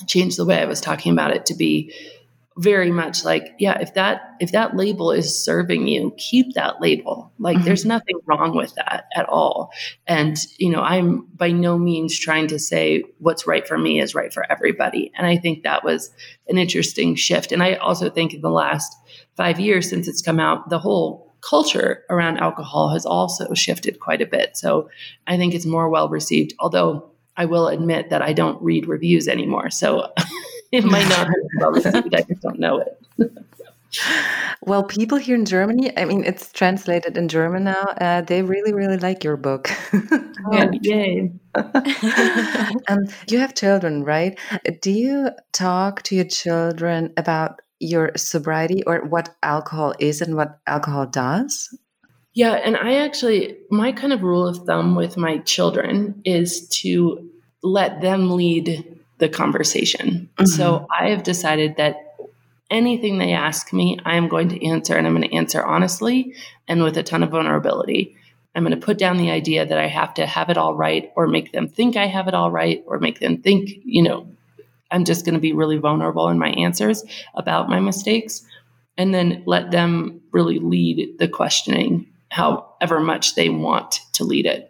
[0.08, 1.94] change the way I was talking about it to be
[2.60, 7.32] very much like yeah if that if that label is serving you keep that label.
[7.40, 7.66] Like mm-hmm.
[7.66, 9.72] there's nothing wrong with that at all.
[10.08, 14.14] And you know i'm by no means trying to say what's right for me is
[14.14, 15.10] right for everybody.
[15.18, 16.12] And i think that was
[16.50, 17.54] an interesting shift.
[17.54, 18.94] And i also think in the last
[19.38, 24.22] 5 years since it's come out the whole culture around alcohol has also shifted quite
[24.22, 24.58] a bit.
[24.58, 24.90] So
[25.28, 29.30] i think it's more well received although i will admit that i don't read reviews
[29.30, 29.70] anymore.
[29.70, 30.12] So
[30.72, 32.16] it might not be well received.
[32.16, 33.32] I just don't know it.
[34.66, 37.84] well, people here in Germany, I mean, it's translated in German now.
[38.00, 39.70] Uh, they really, really like your book.
[39.94, 41.32] oh, yay.
[41.56, 44.38] um, you have children, right?
[44.82, 50.60] Do you talk to your children about your sobriety or what alcohol is and what
[50.68, 51.76] alcohol does?
[52.34, 57.30] Yeah, and I actually, my kind of rule of thumb with my children is to
[57.64, 60.30] let them lead the conversation.
[60.36, 60.46] Mm-hmm.
[60.46, 62.16] So I have decided that
[62.70, 66.36] anything they ask me, I am going to answer and I'm going to answer honestly
[66.68, 68.16] and with a ton of vulnerability.
[68.56, 71.12] I'm going to put down the idea that I have to have it all right
[71.16, 74.28] or make them think I have it all right or make them think, you know,
[74.92, 77.04] I'm just going to be really vulnerable in my answers
[77.36, 78.44] about my mistakes
[78.98, 84.69] and then let them really lead the questioning however much they want to lead it.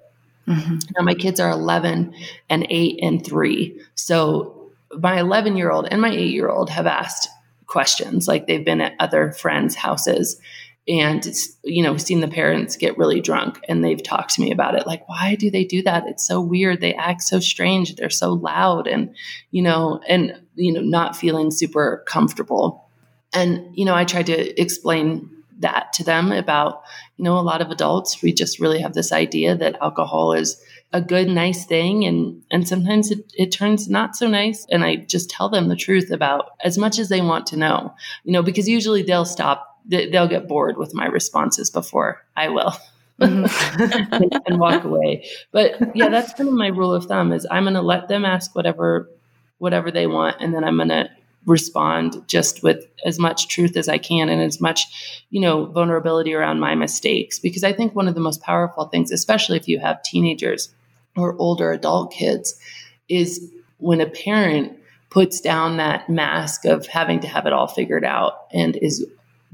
[0.49, 0.77] Mm-hmm.
[0.97, 2.13] Now, my kids are 11
[2.49, 3.79] and 8 and 3.
[3.95, 7.29] So, my 11 year old and my 8 year old have asked
[7.67, 8.27] questions.
[8.27, 10.41] Like they've been at other friends' houses
[10.87, 11.23] and,
[11.63, 14.87] you know, seen the parents get really drunk and they've talked to me about it.
[14.87, 16.07] Like, why do they do that?
[16.07, 16.81] It's so weird.
[16.81, 17.95] They act so strange.
[17.95, 19.15] They're so loud and,
[19.51, 22.89] you know, and, you know, not feeling super comfortable.
[23.33, 26.81] And, you know, I tried to explain that to them about,
[27.17, 30.61] you know, a lot of adults, we just really have this idea that alcohol is
[30.91, 32.05] a good, nice thing.
[32.05, 34.65] And, and sometimes it, it turns not so nice.
[34.71, 37.93] And I just tell them the truth about as much as they want to know,
[38.23, 42.73] you know, because usually they'll stop, they'll get bored with my responses before I will.
[43.19, 44.13] Mm-hmm.
[44.13, 45.27] and, and walk away.
[45.51, 48.23] But yeah, that's kind of my rule of thumb is I'm going to let them
[48.23, 49.09] ask whatever
[49.57, 51.09] whatever they want and then I'm going to
[51.45, 56.33] respond just with as much truth as I can and as much, you know, vulnerability
[56.33, 57.39] around my mistakes.
[57.39, 60.69] Because I think one of the most powerful things, especially if you have teenagers
[61.15, 62.59] or older adult kids,
[63.07, 64.77] is when a parent
[65.09, 69.05] puts down that mask of having to have it all figured out and is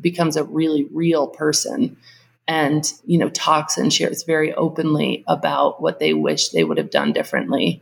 [0.02, 1.96] becomes a really real person
[2.48, 6.90] and you know talks and shares very openly about what they wish they would have
[6.90, 7.82] done differently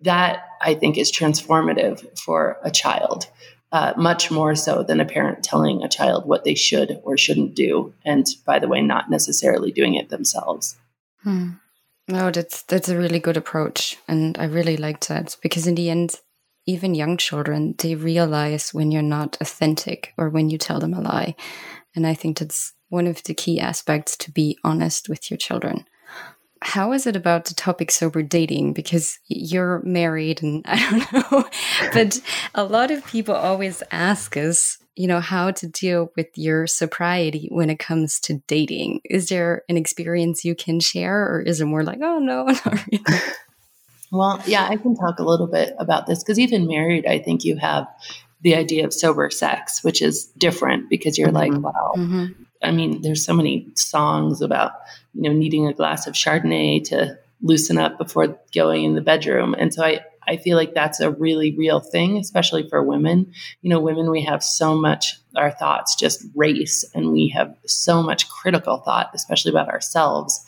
[0.00, 3.26] that i think is transformative for a child
[3.70, 7.54] uh, much more so than a parent telling a child what they should or shouldn't
[7.54, 10.76] do and by the way not necessarily doing it themselves
[11.22, 11.50] hmm.
[12.08, 15.90] no that's that's a really good approach and i really liked that because in the
[15.90, 16.14] end
[16.66, 21.00] even young children they realize when you're not authentic or when you tell them a
[21.00, 21.34] lie
[21.94, 25.84] and i think that's one of the key aspects to be honest with your children.
[26.62, 28.72] How is it about the topic sober dating?
[28.72, 31.48] Because you're married and I don't know,
[31.92, 32.20] but
[32.54, 37.48] a lot of people always ask us, you know, how to deal with your sobriety
[37.50, 39.00] when it comes to dating.
[39.04, 42.86] Is there an experience you can share or is it more like, oh no, not
[42.86, 43.04] really?
[44.10, 47.44] Well, yeah, I can talk a little bit about this because even married, I think
[47.44, 47.86] you have
[48.40, 51.52] the idea of sober sex, which is different because you're mm -hmm.
[51.52, 52.34] like, wow, mm -hmm.
[52.62, 54.72] I mean, there's so many songs about,
[55.18, 59.54] you know, needing a glass of Chardonnay to loosen up before going in the bedroom.
[59.58, 63.32] And so I, I feel like that's a really real thing, especially for women.
[63.60, 68.00] You know, women, we have so much, our thoughts just race, and we have so
[68.00, 70.44] much critical thought, especially about ourselves,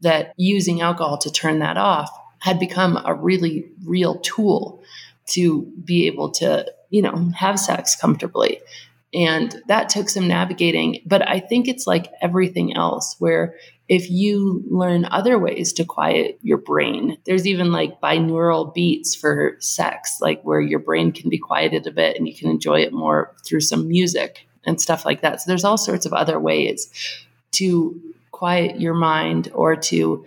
[0.00, 2.10] that using alcohol to turn that off
[2.40, 4.82] had become a really real tool
[5.28, 8.60] to be able to, you know, have sex comfortably.
[9.12, 11.02] And that took some navigating.
[11.04, 13.54] But I think it's like everything else, where
[13.90, 19.56] if you learn other ways to quiet your brain, there's even like binaural beats for
[19.58, 22.92] sex, like where your brain can be quieted a bit and you can enjoy it
[22.92, 25.40] more through some music and stuff like that.
[25.40, 26.88] So there's all sorts of other ways
[27.52, 30.24] to quiet your mind or to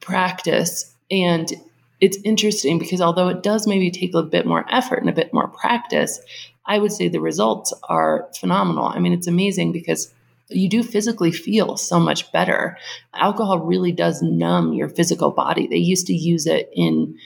[0.00, 0.94] practice.
[1.10, 1.52] And
[2.00, 5.34] it's interesting because although it does maybe take a bit more effort and a bit
[5.34, 6.20] more practice,
[6.66, 8.84] I would say the results are phenomenal.
[8.84, 10.14] I mean, it's amazing because
[10.54, 12.76] you do physically feel so much better.
[13.14, 15.66] Alcohol really does numb your physical body.
[15.66, 17.18] They used to use it in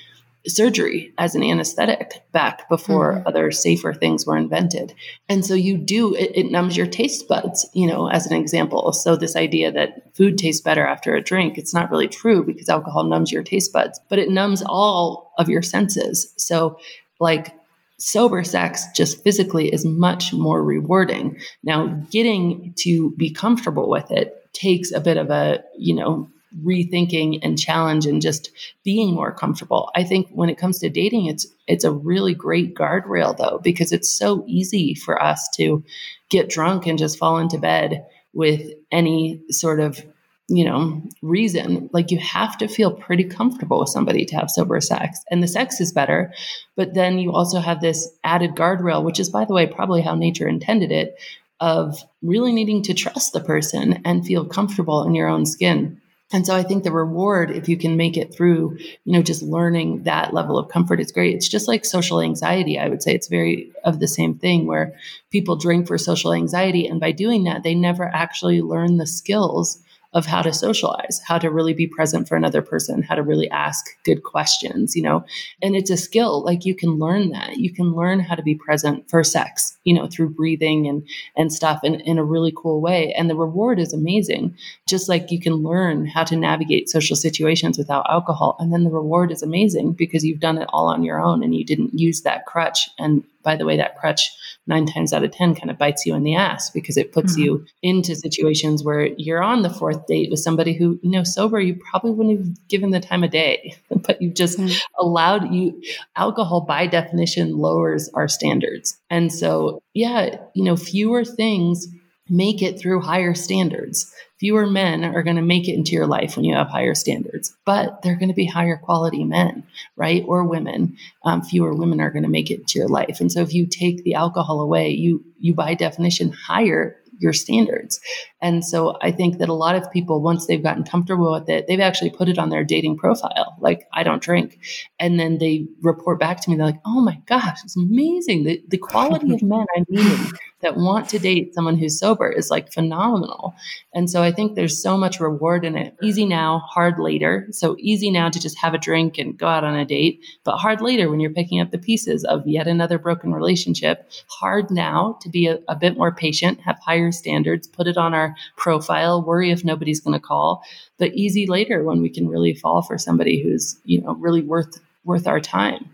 [0.49, 3.27] surgery as an anesthetic back before mm-hmm.
[3.27, 4.95] other safer things were invented.
[5.29, 8.93] And so you do, it, it, numbs your taste buds, you know, as an example.
[8.93, 12.69] So this idea that food tastes better after a drink, it's not really true because
[12.69, 16.33] alcohol numbs your taste buds, but it numbs all of your senses.
[16.37, 16.79] So
[17.19, 17.55] like
[17.99, 21.39] sober sex just physically is much more rewarding.
[21.63, 26.29] Now, getting to be comfortable with it takes a bit of a, you know,
[26.65, 28.51] rethinking and challenge and just
[28.85, 29.91] being more comfortable.
[29.95, 33.93] I think when it comes to dating, it's it's a really great guardrail though, because
[33.93, 35.85] it's so easy for us to
[36.31, 40.05] get drunk and just fall into bed with any sort of
[40.49, 41.91] you know, reason.
[41.93, 45.21] Like you have to feel pretty comfortable with somebody to have sober sex.
[45.31, 46.33] And the sex is better.
[46.77, 50.15] But then you also have this added guardrail, which is, by the way, probably how
[50.15, 51.17] nature intended it,
[51.59, 56.01] of really needing to trust the person and feel comfortable in your own skin.
[56.33, 59.43] And so I think the reward, if you can make it through, you know, just
[59.43, 61.37] learning that level of comfort is great.
[61.37, 62.79] It's just like social anxiety.
[62.79, 64.95] I would say it's very of the same thing where
[65.31, 66.89] people drink for social anxiety.
[66.89, 69.79] And by doing that, they never actually learn the skills
[70.17, 73.51] of how to socialize, how to really be present for another person, how to really
[73.51, 75.23] ask good questions, you know.
[75.61, 77.59] And it's a skill, like you can learn that.
[77.59, 81.07] You can learn how to be present for sex, you know, through breathing and
[81.37, 83.13] and stuff in, in a really cool way.
[83.13, 84.57] And the reward is amazing.
[84.89, 88.57] Just like you can learn how to navigate social situations without alcohol.
[88.59, 91.55] And then the reward is amazing because you've done it all on your own and
[91.55, 94.33] you didn't use that crutch and by the way, that crutch
[94.67, 97.35] nine times out of 10 kind of bites you in the ass because it puts
[97.35, 97.43] mm-hmm.
[97.43, 101.61] you into situations where you're on the fourth date with somebody who, you know, sober,
[101.61, 104.77] you probably wouldn't have given the time of day, but you've just mm-hmm.
[104.99, 105.81] allowed you,
[106.17, 108.99] alcohol by definition lowers our standards.
[109.11, 111.87] And so, yeah, you know, fewer things
[112.29, 114.13] make it through higher standards.
[114.39, 117.57] Fewer men are going to make it into your life when you have higher standards,
[117.65, 119.65] but they're going to be higher quality men,
[119.97, 120.25] right?
[120.27, 120.99] Or women.
[121.25, 123.21] Um, fewer women are going to make it into your life.
[123.21, 128.01] And so if you take the alcohol away, you, you by definition higher your standards.
[128.41, 131.67] And so I think that a lot of people, once they've gotten comfortable with it,
[131.67, 133.57] they've actually put it on their dating profile.
[133.61, 134.59] Like, I don't drink.
[134.99, 138.45] And then they report back to me, they're like, oh my gosh, it's amazing.
[138.45, 142.51] The, the quality of men I'm meeting that want to date someone who's sober is
[142.51, 143.55] like phenomenal.
[143.95, 145.97] And so I think there's so much reward in it.
[146.03, 147.47] Easy now, hard later.
[147.51, 150.57] So easy now to just have a drink and go out on a date, but
[150.57, 154.11] hard later when you're picking up the pieces of yet another broken relationship.
[154.29, 158.15] Hard now to be a, a bit more patient, have higher standards, put it on
[158.15, 160.63] our profile, worry if nobody's going to call,
[160.99, 164.81] but easy later when we can really fall for somebody who's, you know, really worth
[165.05, 165.89] worth our time.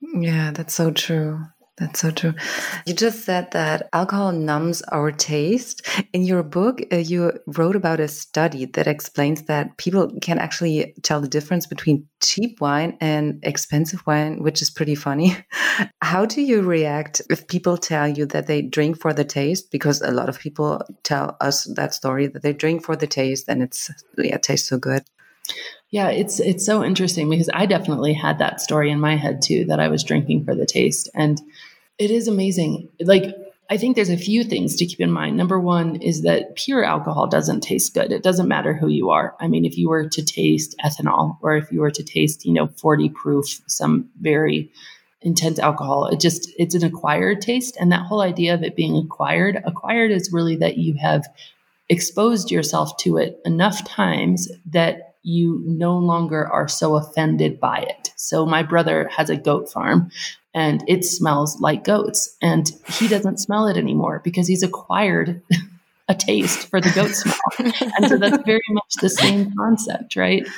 [0.00, 1.46] Yeah, that's so true.
[1.78, 2.34] That's so true.
[2.86, 5.86] You just said that alcohol numbs our taste.
[6.12, 10.94] In your book, uh, you wrote about a study that explains that people can actually
[11.02, 15.36] tell the difference between cheap wine and expensive wine, which is pretty funny.
[16.02, 19.70] How do you react if people tell you that they drink for the taste?
[19.70, 23.44] Because a lot of people tell us that story that they drink for the taste
[23.48, 25.04] and it's yeah, it tastes so good.
[25.90, 29.64] Yeah, it's it's so interesting because I definitely had that story in my head too
[29.66, 31.40] that I was drinking for the taste and
[31.98, 32.88] it is amazing.
[33.00, 33.34] Like
[33.70, 35.36] I think there's a few things to keep in mind.
[35.36, 38.12] Number one is that pure alcohol doesn't taste good.
[38.12, 39.36] It doesn't matter who you are.
[39.40, 42.52] I mean, if you were to taste ethanol or if you were to taste, you
[42.52, 44.70] know, 40 proof, some very
[45.20, 47.76] intense alcohol, it just, it's an acquired taste.
[47.78, 51.26] And that whole idea of it being acquired, acquired is really that you have
[51.90, 58.12] exposed yourself to it enough times that you no longer are so offended by it.
[58.16, 60.10] So my brother has a goat farm
[60.54, 62.34] and it smells like goats.
[62.40, 65.42] And he doesn't smell it anymore because he's acquired
[66.08, 67.38] a taste for the goat smell.
[67.58, 70.48] and so that's very much the same concept, right?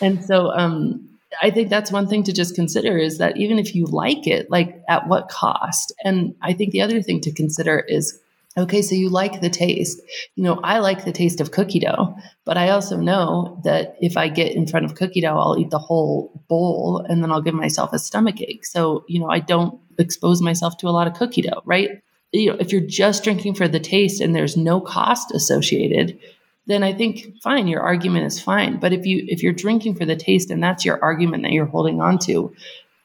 [0.00, 1.08] And so um,
[1.40, 4.50] I think that's one thing to just consider is that even if you like it,
[4.50, 5.92] like at what cost?
[6.02, 8.18] And I think the other thing to consider is
[8.58, 10.02] Okay, so you like the taste.
[10.34, 14.16] You know, I like the taste of cookie dough, but I also know that if
[14.16, 17.40] I get in front of cookie dough, I'll eat the whole bowl and then I'll
[17.40, 18.66] give myself a stomach ache.
[18.66, 22.02] So, you know, I don't expose myself to a lot of cookie dough, right?
[22.32, 26.18] You know, if you're just drinking for the taste and there's no cost associated,
[26.66, 28.80] then I think fine, your argument is fine.
[28.80, 31.64] But if you if you're drinking for the taste and that's your argument that you're
[31.64, 32.52] holding on to,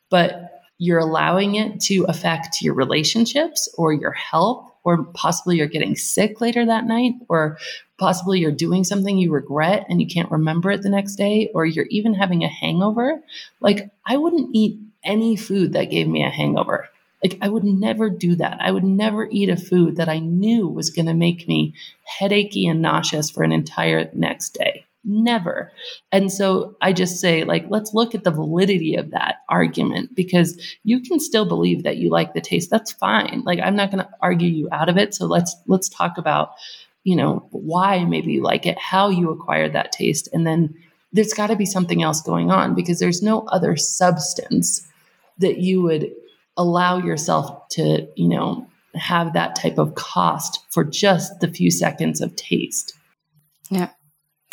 [0.09, 5.95] but you're allowing it to affect your relationships or your health or possibly you're getting
[5.95, 7.57] sick later that night, or
[7.97, 11.65] possibly you're doing something you regret and you can't remember it the next day, or
[11.65, 13.21] you're even having a hangover.
[13.59, 16.89] Like, I wouldn't eat any food that gave me a hangover.
[17.23, 18.57] Like, I would never do that.
[18.59, 21.73] I would never eat a food that I knew was going to make me
[22.19, 24.85] headachy and nauseous for an entire next day.
[25.05, 25.71] Never.
[26.13, 30.57] And so I just say, like, let's look at the validity of that argument because
[30.83, 32.69] you can still believe that you like the taste.
[32.69, 33.43] That's fine.
[33.45, 35.13] Like, I'm not going to argue you out of it.
[35.13, 36.51] So let's let's talk about,
[37.03, 40.73] you know, why maybe you like it, how you acquired that taste, and then
[41.11, 44.87] there's got to be something else going on because there's no other substance
[45.37, 46.11] that you would
[46.55, 52.21] allow yourself to, you know, have that type of cost for just the few seconds
[52.21, 52.93] of taste.
[53.69, 53.89] Yeah.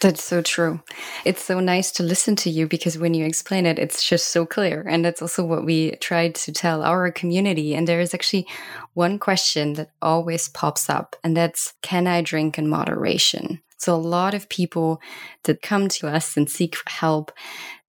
[0.00, 0.80] That's so true.
[1.26, 4.46] It's so nice to listen to you because when you explain it, it's just so
[4.46, 4.82] clear.
[4.88, 7.74] And that's also what we tried to tell our community.
[7.74, 8.46] And there is actually
[8.94, 13.60] one question that always pops up, and that's can I drink in moderation?
[13.76, 15.00] So, a lot of people
[15.44, 17.32] that come to us and seek help,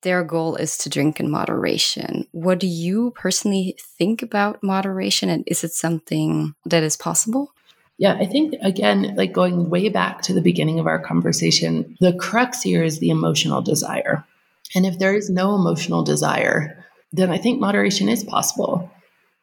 [0.02, 2.28] their goal is to drink in moderation.
[2.32, 5.30] What do you personally think about moderation?
[5.30, 7.54] And is it something that is possible?
[8.02, 12.14] Yeah, I think again, like going way back to the beginning of our conversation, the
[12.14, 14.26] crux here is the emotional desire.
[14.74, 16.84] And if there is no emotional desire,
[17.14, 18.90] then I think moderation is possible.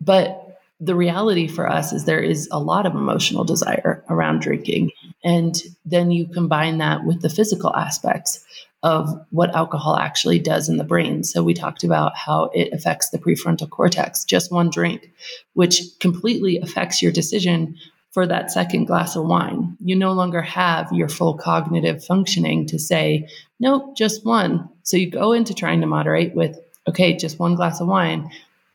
[0.01, 4.91] But the reality for us is there is a lot of emotional desire around drinking.
[5.23, 5.55] And
[5.85, 8.45] then you combine that with the physical aspects
[8.83, 11.23] of what alcohol actually does in the brain.
[11.23, 15.13] So we talked about how it affects the prefrontal cortex, just one drink,
[15.55, 17.77] which completely affects your decision
[18.11, 19.77] for that second glass of wine.
[19.85, 23.29] You no longer have your full cognitive functioning to say,
[23.61, 24.69] nope, just one.
[24.83, 28.31] So you go into trying to moderate with, okay, just one glass of wine.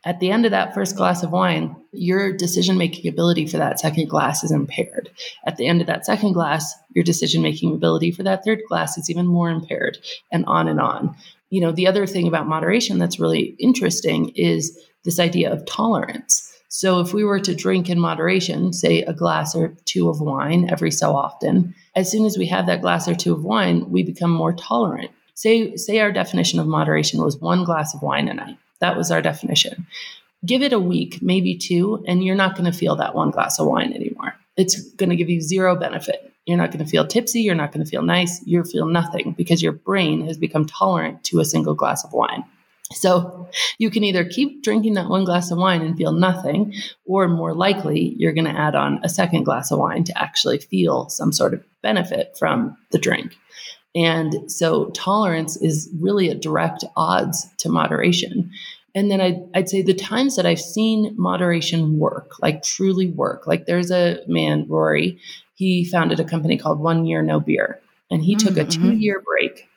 [0.06, 3.80] At the end of that first glass of wine, your decision making ability for that
[3.80, 5.10] second glass is impaired.
[5.46, 8.98] At the end of that second glass, your decision making ability for that third glass
[8.98, 9.96] is even more impaired,
[10.30, 11.16] and on and on.
[11.48, 16.43] You know, the other thing about moderation that's really interesting is this idea of tolerance.
[16.76, 20.68] So if we were to drink in moderation, say a glass or two of wine
[20.68, 24.02] every so often, as soon as we have that glass or two of wine, we
[24.02, 25.12] become more tolerant.
[25.34, 28.58] Say say our definition of moderation was one glass of wine a night.
[28.80, 29.86] That was our definition.
[30.44, 33.60] Give it a week, maybe two, and you're not going to feel that one glass
[33.60, 34.34] of wine anymore.
[34.56, 36.32] It's going to give you zero benefit.
[36.44, 37.42] You're not going to feel tipsy.
[37.42, 38.44] You're not going to feel nice.
[38.44, 42.42] You'll feel nothing because your brain has become tolerant to a single glass of wine.
[42.92, 46.74] So you can either keep drinking that one glass of wine and feel nothing,
[47.06, 50.58] or more likely, you're going to add on a second glass of wine to actually
[50.58, 53.36] feel some sort of benefit from the drink.
[53.94, 58.50] And so tolerance is really at direct odds to moderation.
[58.94, 63.46] And then I'd, I'd say the times that I've seen moderation work, like truly work,
[63.46, 65.18] like there's a man, Rory,
[65.54, 67.80] he founded a company called One Year No Beer,
[68.10, 68.48] and he mm-hmm.
[68.48, 68.82] took a mm-hmm.
[68.82, 69.68] two year break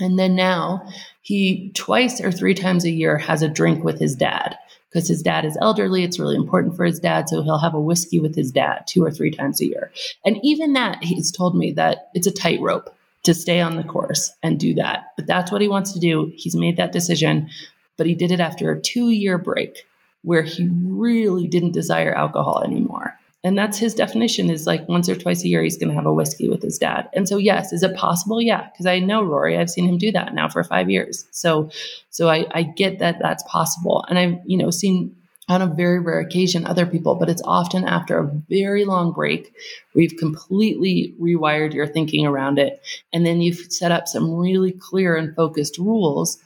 [0.00, 0.88] and then now
[1.22, 4.56] he twice or three times a year has a drink with his dad
[4.90, 6.04] because his dad is elderly.
[6.04, 7.28] It's really important for his dad.
[7.28, 9.92] So he'll have a whiskey with his dad two or three times a year.
[10.24, 12.94] And even that, he's told me that it's a tightrope
[13.24, 15.12] to stay on the course and do that.
[15.16, 16.32] But that's what he wants to do.
[16.36, 17.50] He's made that decision,
[17.96, 19.86] but he did it after a two year break
[20.22, 23.18] where he really didn't desire alcohol anymore.
[23.46, 26.04] And that's his definition is like once or twice a year, he's going to have
[26.04, 27.08] a whiskey with his dad.
[27.12, 28.42] And so, yes, is it possible?
[28.42, 28.68] Yeah.
[28.76, 31.26] Cause I know Rory, I've seen him do that now for five years.
[31.30, 31.70] So,
[32.10, 34.04] so I, I get that that's possible.
[34.08, 35.14] And I've, you know, seen
[35.48, 39.54] on a very rare occasion other people, but it's often after a very long break
[39.92, 42.82] where you've completely rewired your thinking around it.
[43.12, 46.38] And then you've set up some really clear and focused rules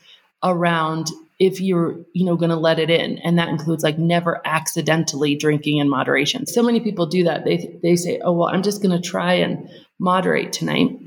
[0.43, 1.07] around
[1.41, 3.19] if you're you know going to let it in.
[3.19, 6.47] And that includes like never accidentally drinking in moderation.
[6.47, 7.45] So many people do that.
[7.45, 9.69] They they say oh well i'm just going to try and
[9.99, 10.99] moderate tonight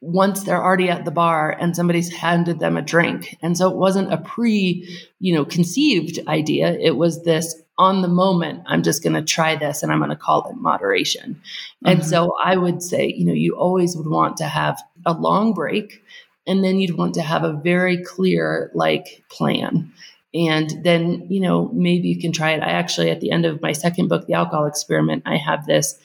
[0.00, 3.36] once they're already at the bar and somebody's handed them a drink.
[3.40, 4.88] And so it wasn't a pre
[5.20, 6.72] you know conceived idea.
[6.72, 10.10] It was this on the moment i'm just going to try this and i'm going
[10.10, 11.34] to call it moderation.
[11.34, 11.88] Mm-hmm.
[11.88, 15.54] and so i would say you know you always would want to have a long
[15.54, 16.02] break
[16.46, 19.92] and then you'd want to have a very clear like plan.
[20.34, 22.62] And then you know maybe you can try it.
[22.62, 25.98] I actually at the end of my second book the alcohol experiment i have this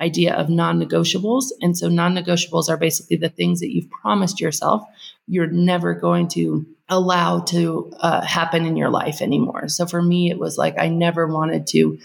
[0.00, 1.52] idea of non-negotiables.
[1.60, 4.82] And so non-negotiables are basically the things that you've promised yourself
[5.26, 9.68] you're never going to allow to uh, happen in your life anymore.
[9.68, 11.98] So for me it was like i never wanted to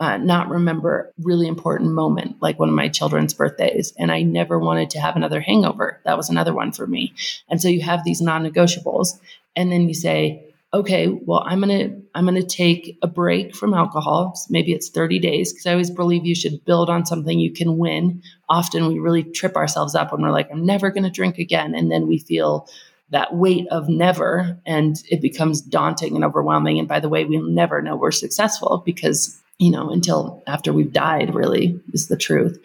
[0.00, 4.58] uh, not remember really important moment like one of my children's birthdays and i never
[4.58, 6.00] wanted to have another hangover.
[6.04, 7.12] That was another one for me.
[7.48, 9.20] And so you have these non-negotiables
[9.54, 14.34] and then you say okay well i'm gonna i'm gonna take a break from alcohol.
[14.48, 17.76] Maybe it's 30 days because i always believe you should build on something you can
[17.76, 18.22] win.
[18.48, 21.90] Often we really trip ourselves up when we're like i'm never gonna drink again and
[21.90, 22.66] then we feel
[23.10, 26.78] that weight of never and it becomes daunting and overwhelming.
[26.78, 30.92] And by the way we'll never know we're successful because you know, until after we've
[30.92, 32.58] died, really is the truth.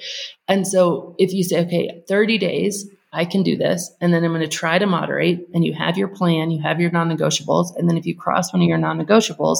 [0.47, 4.31] And so if you say, okay, 30 days, I can do this, and then I'm
[4.31, 7.75] going to try to moderate, and you have your plan, you have your non negotiables.
[7.75, 9.59] And then if you cross one of your non negotiables,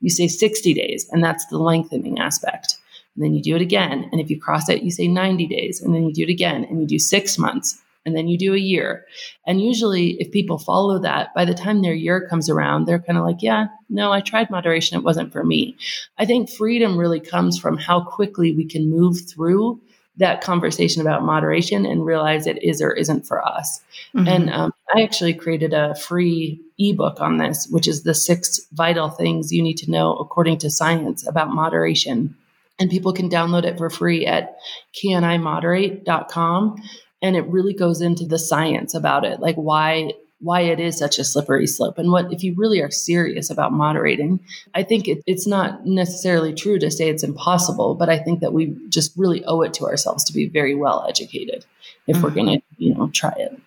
[0.00, 2.78] you say 60 days, and that's the lengthening aspect.
[3.14, 4.08] And then you do it again.
[4.12, 6.64] And if you cross it, you say 90 days, and then you do it again,
[6.64, 9.04] and you do six months and then you do a year.
[9.46, 13.18] And usually, if people follow that, by the time their year comes around, they're kind
[13.18, 14.96] of like, yeah, no, I tried moderation.
[14.96, 15.76] It wasn't for me.
[16.16, 19.80] I think freedom really comes from how quickly we can move through
[20.18, 23.82] that conversation about moderation and realize it is or isn't for us.
[24.14, 24.28] Mm-hmm.
[24.28, 29.10] And um, I actually created a free ebook on this, which is the six vital
[29.10, 32.34] things you need to know according to science about moderation.
[32.78, 34.56] And people can download it for free at
[35.02, 36.82] canimoderate.com
[37.22, 40.10] and it really goes into the science about it like why
[40.40, 43.72] why it is such a slippery slope and what if you really are serious about
[43.72, 44.38] moderating
[44.74, 48.52] i think it, it's not necessarily true to say it's impossible but i think that
[48.52, 51.64] we just really owe it to ourselves to be very well educated
[52.06, 52.24] if mm-hmm.
[52.24, 53.58] we're going to you know try it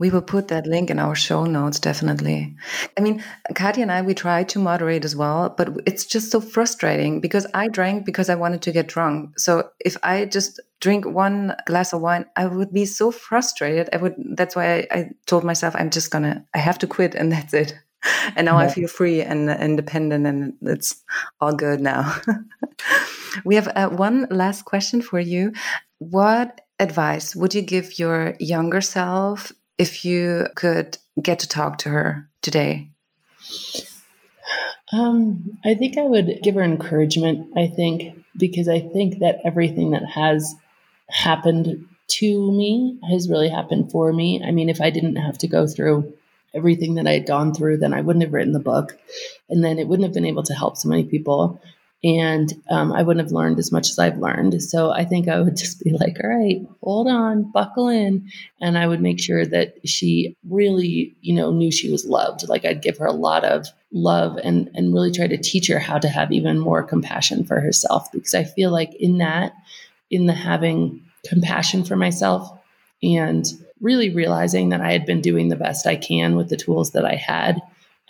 [0.00, 2.56] we will put that link in our show notes, definitely.
[2.96, 3.22] I mean,
[3.54, 7.46] Katya and I, we tried to moderate as well, but it's just so frustrating because
[7.52, 9.38] I drank because I wanted to get drunk.
[9.38, 13.88] So if I just drink one glass of wine, I would be so frustrated.
[13.92, 17.14] I would, that's why I, I told myself, I'm just gonna, I have to quit
[17.14, 17.74] and that's it.
[18.34, 18.64] And now yeah.
[18.64, 21.02] I feel free and independent and it's
[21.40, 22.16] all good now.
[23.44, 25.52] we have uh, one last question for you.
[25.98, 31.90] What advice would you give your younger self if you could get to talk to
[31.90, 32.90] her today?
[34.92, 37.52] Um, I think I would give her encouragement.
[37.56, 40.54] I think because I think that everything that has
[41.12, 44.42] happened to me has really happened for me.
[44.42, 46.12] I mean, if I didn't have to go through
[46.54, 48.98] everything that I had gone through, then I wouldn't have written the book,
[49.48, 51.60] and then it wouldn't have been able to help so many people
[52.02, 54.62] and um, I wouldn't have learned as much as I've learned.
[54.62, 58.30] So I think I would just be like, all right, hold on, buckle in.
[58.60, 62.48] And I would make sure that she really, you know, knew she was loved.
[62.48, 65.78] Like I'd give her a lot of love and, and really try to teach her
[65.78, 68.10] how to have even more compassion for herself.
[68.12, 69.52] Because I feel like in that,
[70.10, 72.50] in the having compassion for myself
[73.02, 73.46] and
[73.80, 77.04] really realizing that I had been doing the best I can with the tools that
[77.04, 77.60] I had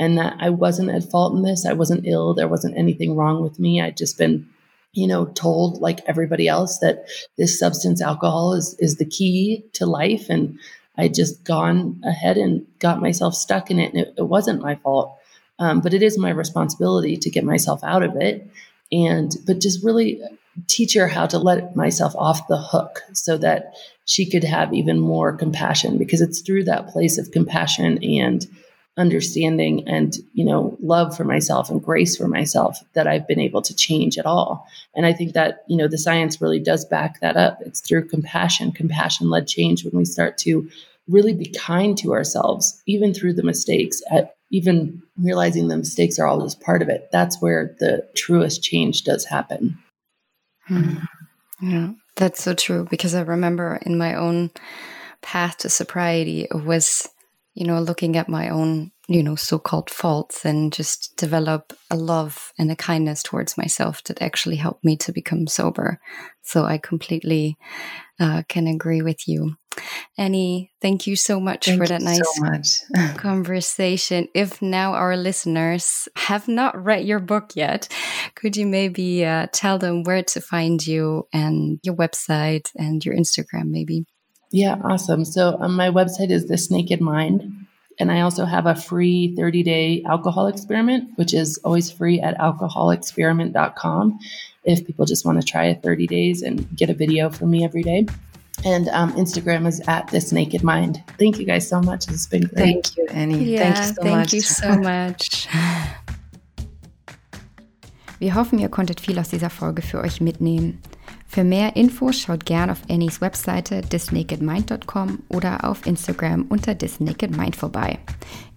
[0.01, 1.67] and that I wasn't at fault in this.
[1.67, 2.35] I wasn't ill.
[2.35, 3.81] There wasn't anything wrong with me.
[3.81, 4.49] I'd just been,
[4.93, 7.05] you know, told like everybody else that
[7.37, 10.59] this substance alcohol is is the key to life, and
[10.97, 14.77] I'd just gone ahead and got myself stuck in it, and it, it wasn't my
[14.77, 15.17] fault.
[15.59, 18.51] Um, but it is my responsibility to get myself out of it,
[18.91, 20.23] and but just really
[20.67, 23.75] teach her how to let myself off the hook so that
[24.05, 28.47] she could have even more compassion because it's through that place of compassion and
[28.97, 33.63] understanding and you know love for myself and grace for myself that i've been able
[33.63, 34.67] to change at all.
[34.95, 37.61] And i think that you know the science really does back that up.
[37.65, 40.69] It's through compassion compassion led change when we start to
[41.09, 46.27] really be kind to ourselves even through the mistakes at even realizing the mistakes are
[46.27, 47.09] all just part of it.
[47.13, 49.79] That's where the truest change does happen
[50.71, 51.03] mm.
[51.61, 54.51] yeah that's so true because i remember in my own
[55.21, 57.09] path to sobriety was
[57.55, 61.97] you know, looking at my own, you know, so called faults and just develop a
[61.97, 65.99] love and a kindness towards myself that actually helped me to become sober.
[66.43, 67.59] So I completely
[68.21, 69.57] uh, can agree with you.
[70.17, 72.21] Annie, thank you so much thank for that nice
[72.95, 74.29] so conversation.
[74.33, 77.89] If now our listeners have not read your book yet,
[78.37, 83.17] could you maybe uh, tell them where to find you and your website and your
[83.17, 84.07] Instagram, maybe?
[84.53, 85.25] Yeah, awesome.
[85.25, 87.67] So um, my website is This Naked Mind.
[88.01, 92.37] And I also have a free 30 day alcohol experiment, which is always free at
[92.39, 94.19] alcoholexperiment.com
[94.65, 97.63] if people just want to try a 30 days and get a video from me
[97.65, 98.07] every day.
[98.65, 101.03] And um, Instagram is at This Naked Mind.
[101.19, 102.09] Thank you guys so much.
[102.09, 102.59] It's been great.
[102.59, 103.45] Thank you, Annie.
[103.45, 104.33] Yeah, thank you so thank much.
[104.33, 105.49] you so much.
[108.19, 110.83] Wir hoffen, ihr konntet viel aus dieser Folge für euch mitnehmen.
[111.33, 118.01] Für mehr Infos schaut gern auf Annies Webseite thisnakedmind.com oder auf Instagram unter thisnakedmind vorbei.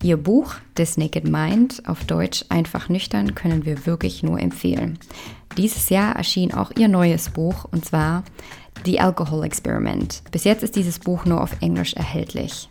[0.01, 4.97] Ihr Buch This Naked Mind auf Deutsch einfach nüchtern können wir wirklich nur empfehlen.
[5.55, 8.24] Dieses Jahr erschien auch ihr neues Buch und zwar
[8.86, 10.24] The Alcohol Experiment.
[10.32, 12.69] Bis jetzt ist dieses Buch nur auf Englisch erhältlich.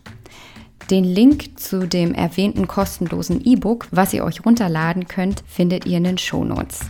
[0.91, 6.03] Den Link zu dem erwähnten kostenlosen E-Book, was ihr euch runterladen könnt, findet ihr in
[6.03, 6.81] den Shownotes.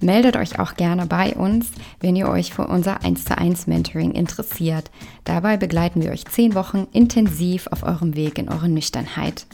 [0.00, 1.70] Meldet euch auch gerne bei uns,
[2.00, 4.90] wenn ihr euch für unser 1 zu 1 Mentoring interessiert.
[5.24, 9.46] Dabei begleiten wir euch 10 Wochen intensiv auf eurem Weg in eure Nüchternheit.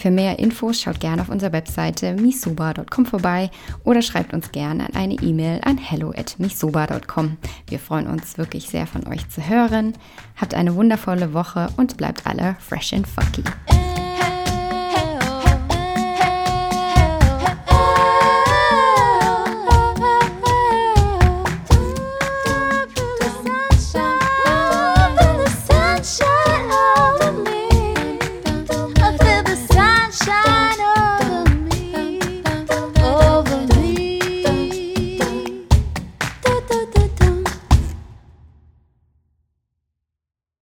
[0.00, 3.50] Für mehr Infos schaut gerne auf unserer Webseite misuba.com vorbei
[3.84, 7.36] oder schreibt uns gerne an eine E-Mail an hello@misuba.com.
[7.68, 9.92] Wir freuen uns wirklich sehr von euch zu hören.
[10.40, 13.42] Habt eine wundervolle Woche und bleibt alle fresh and funky.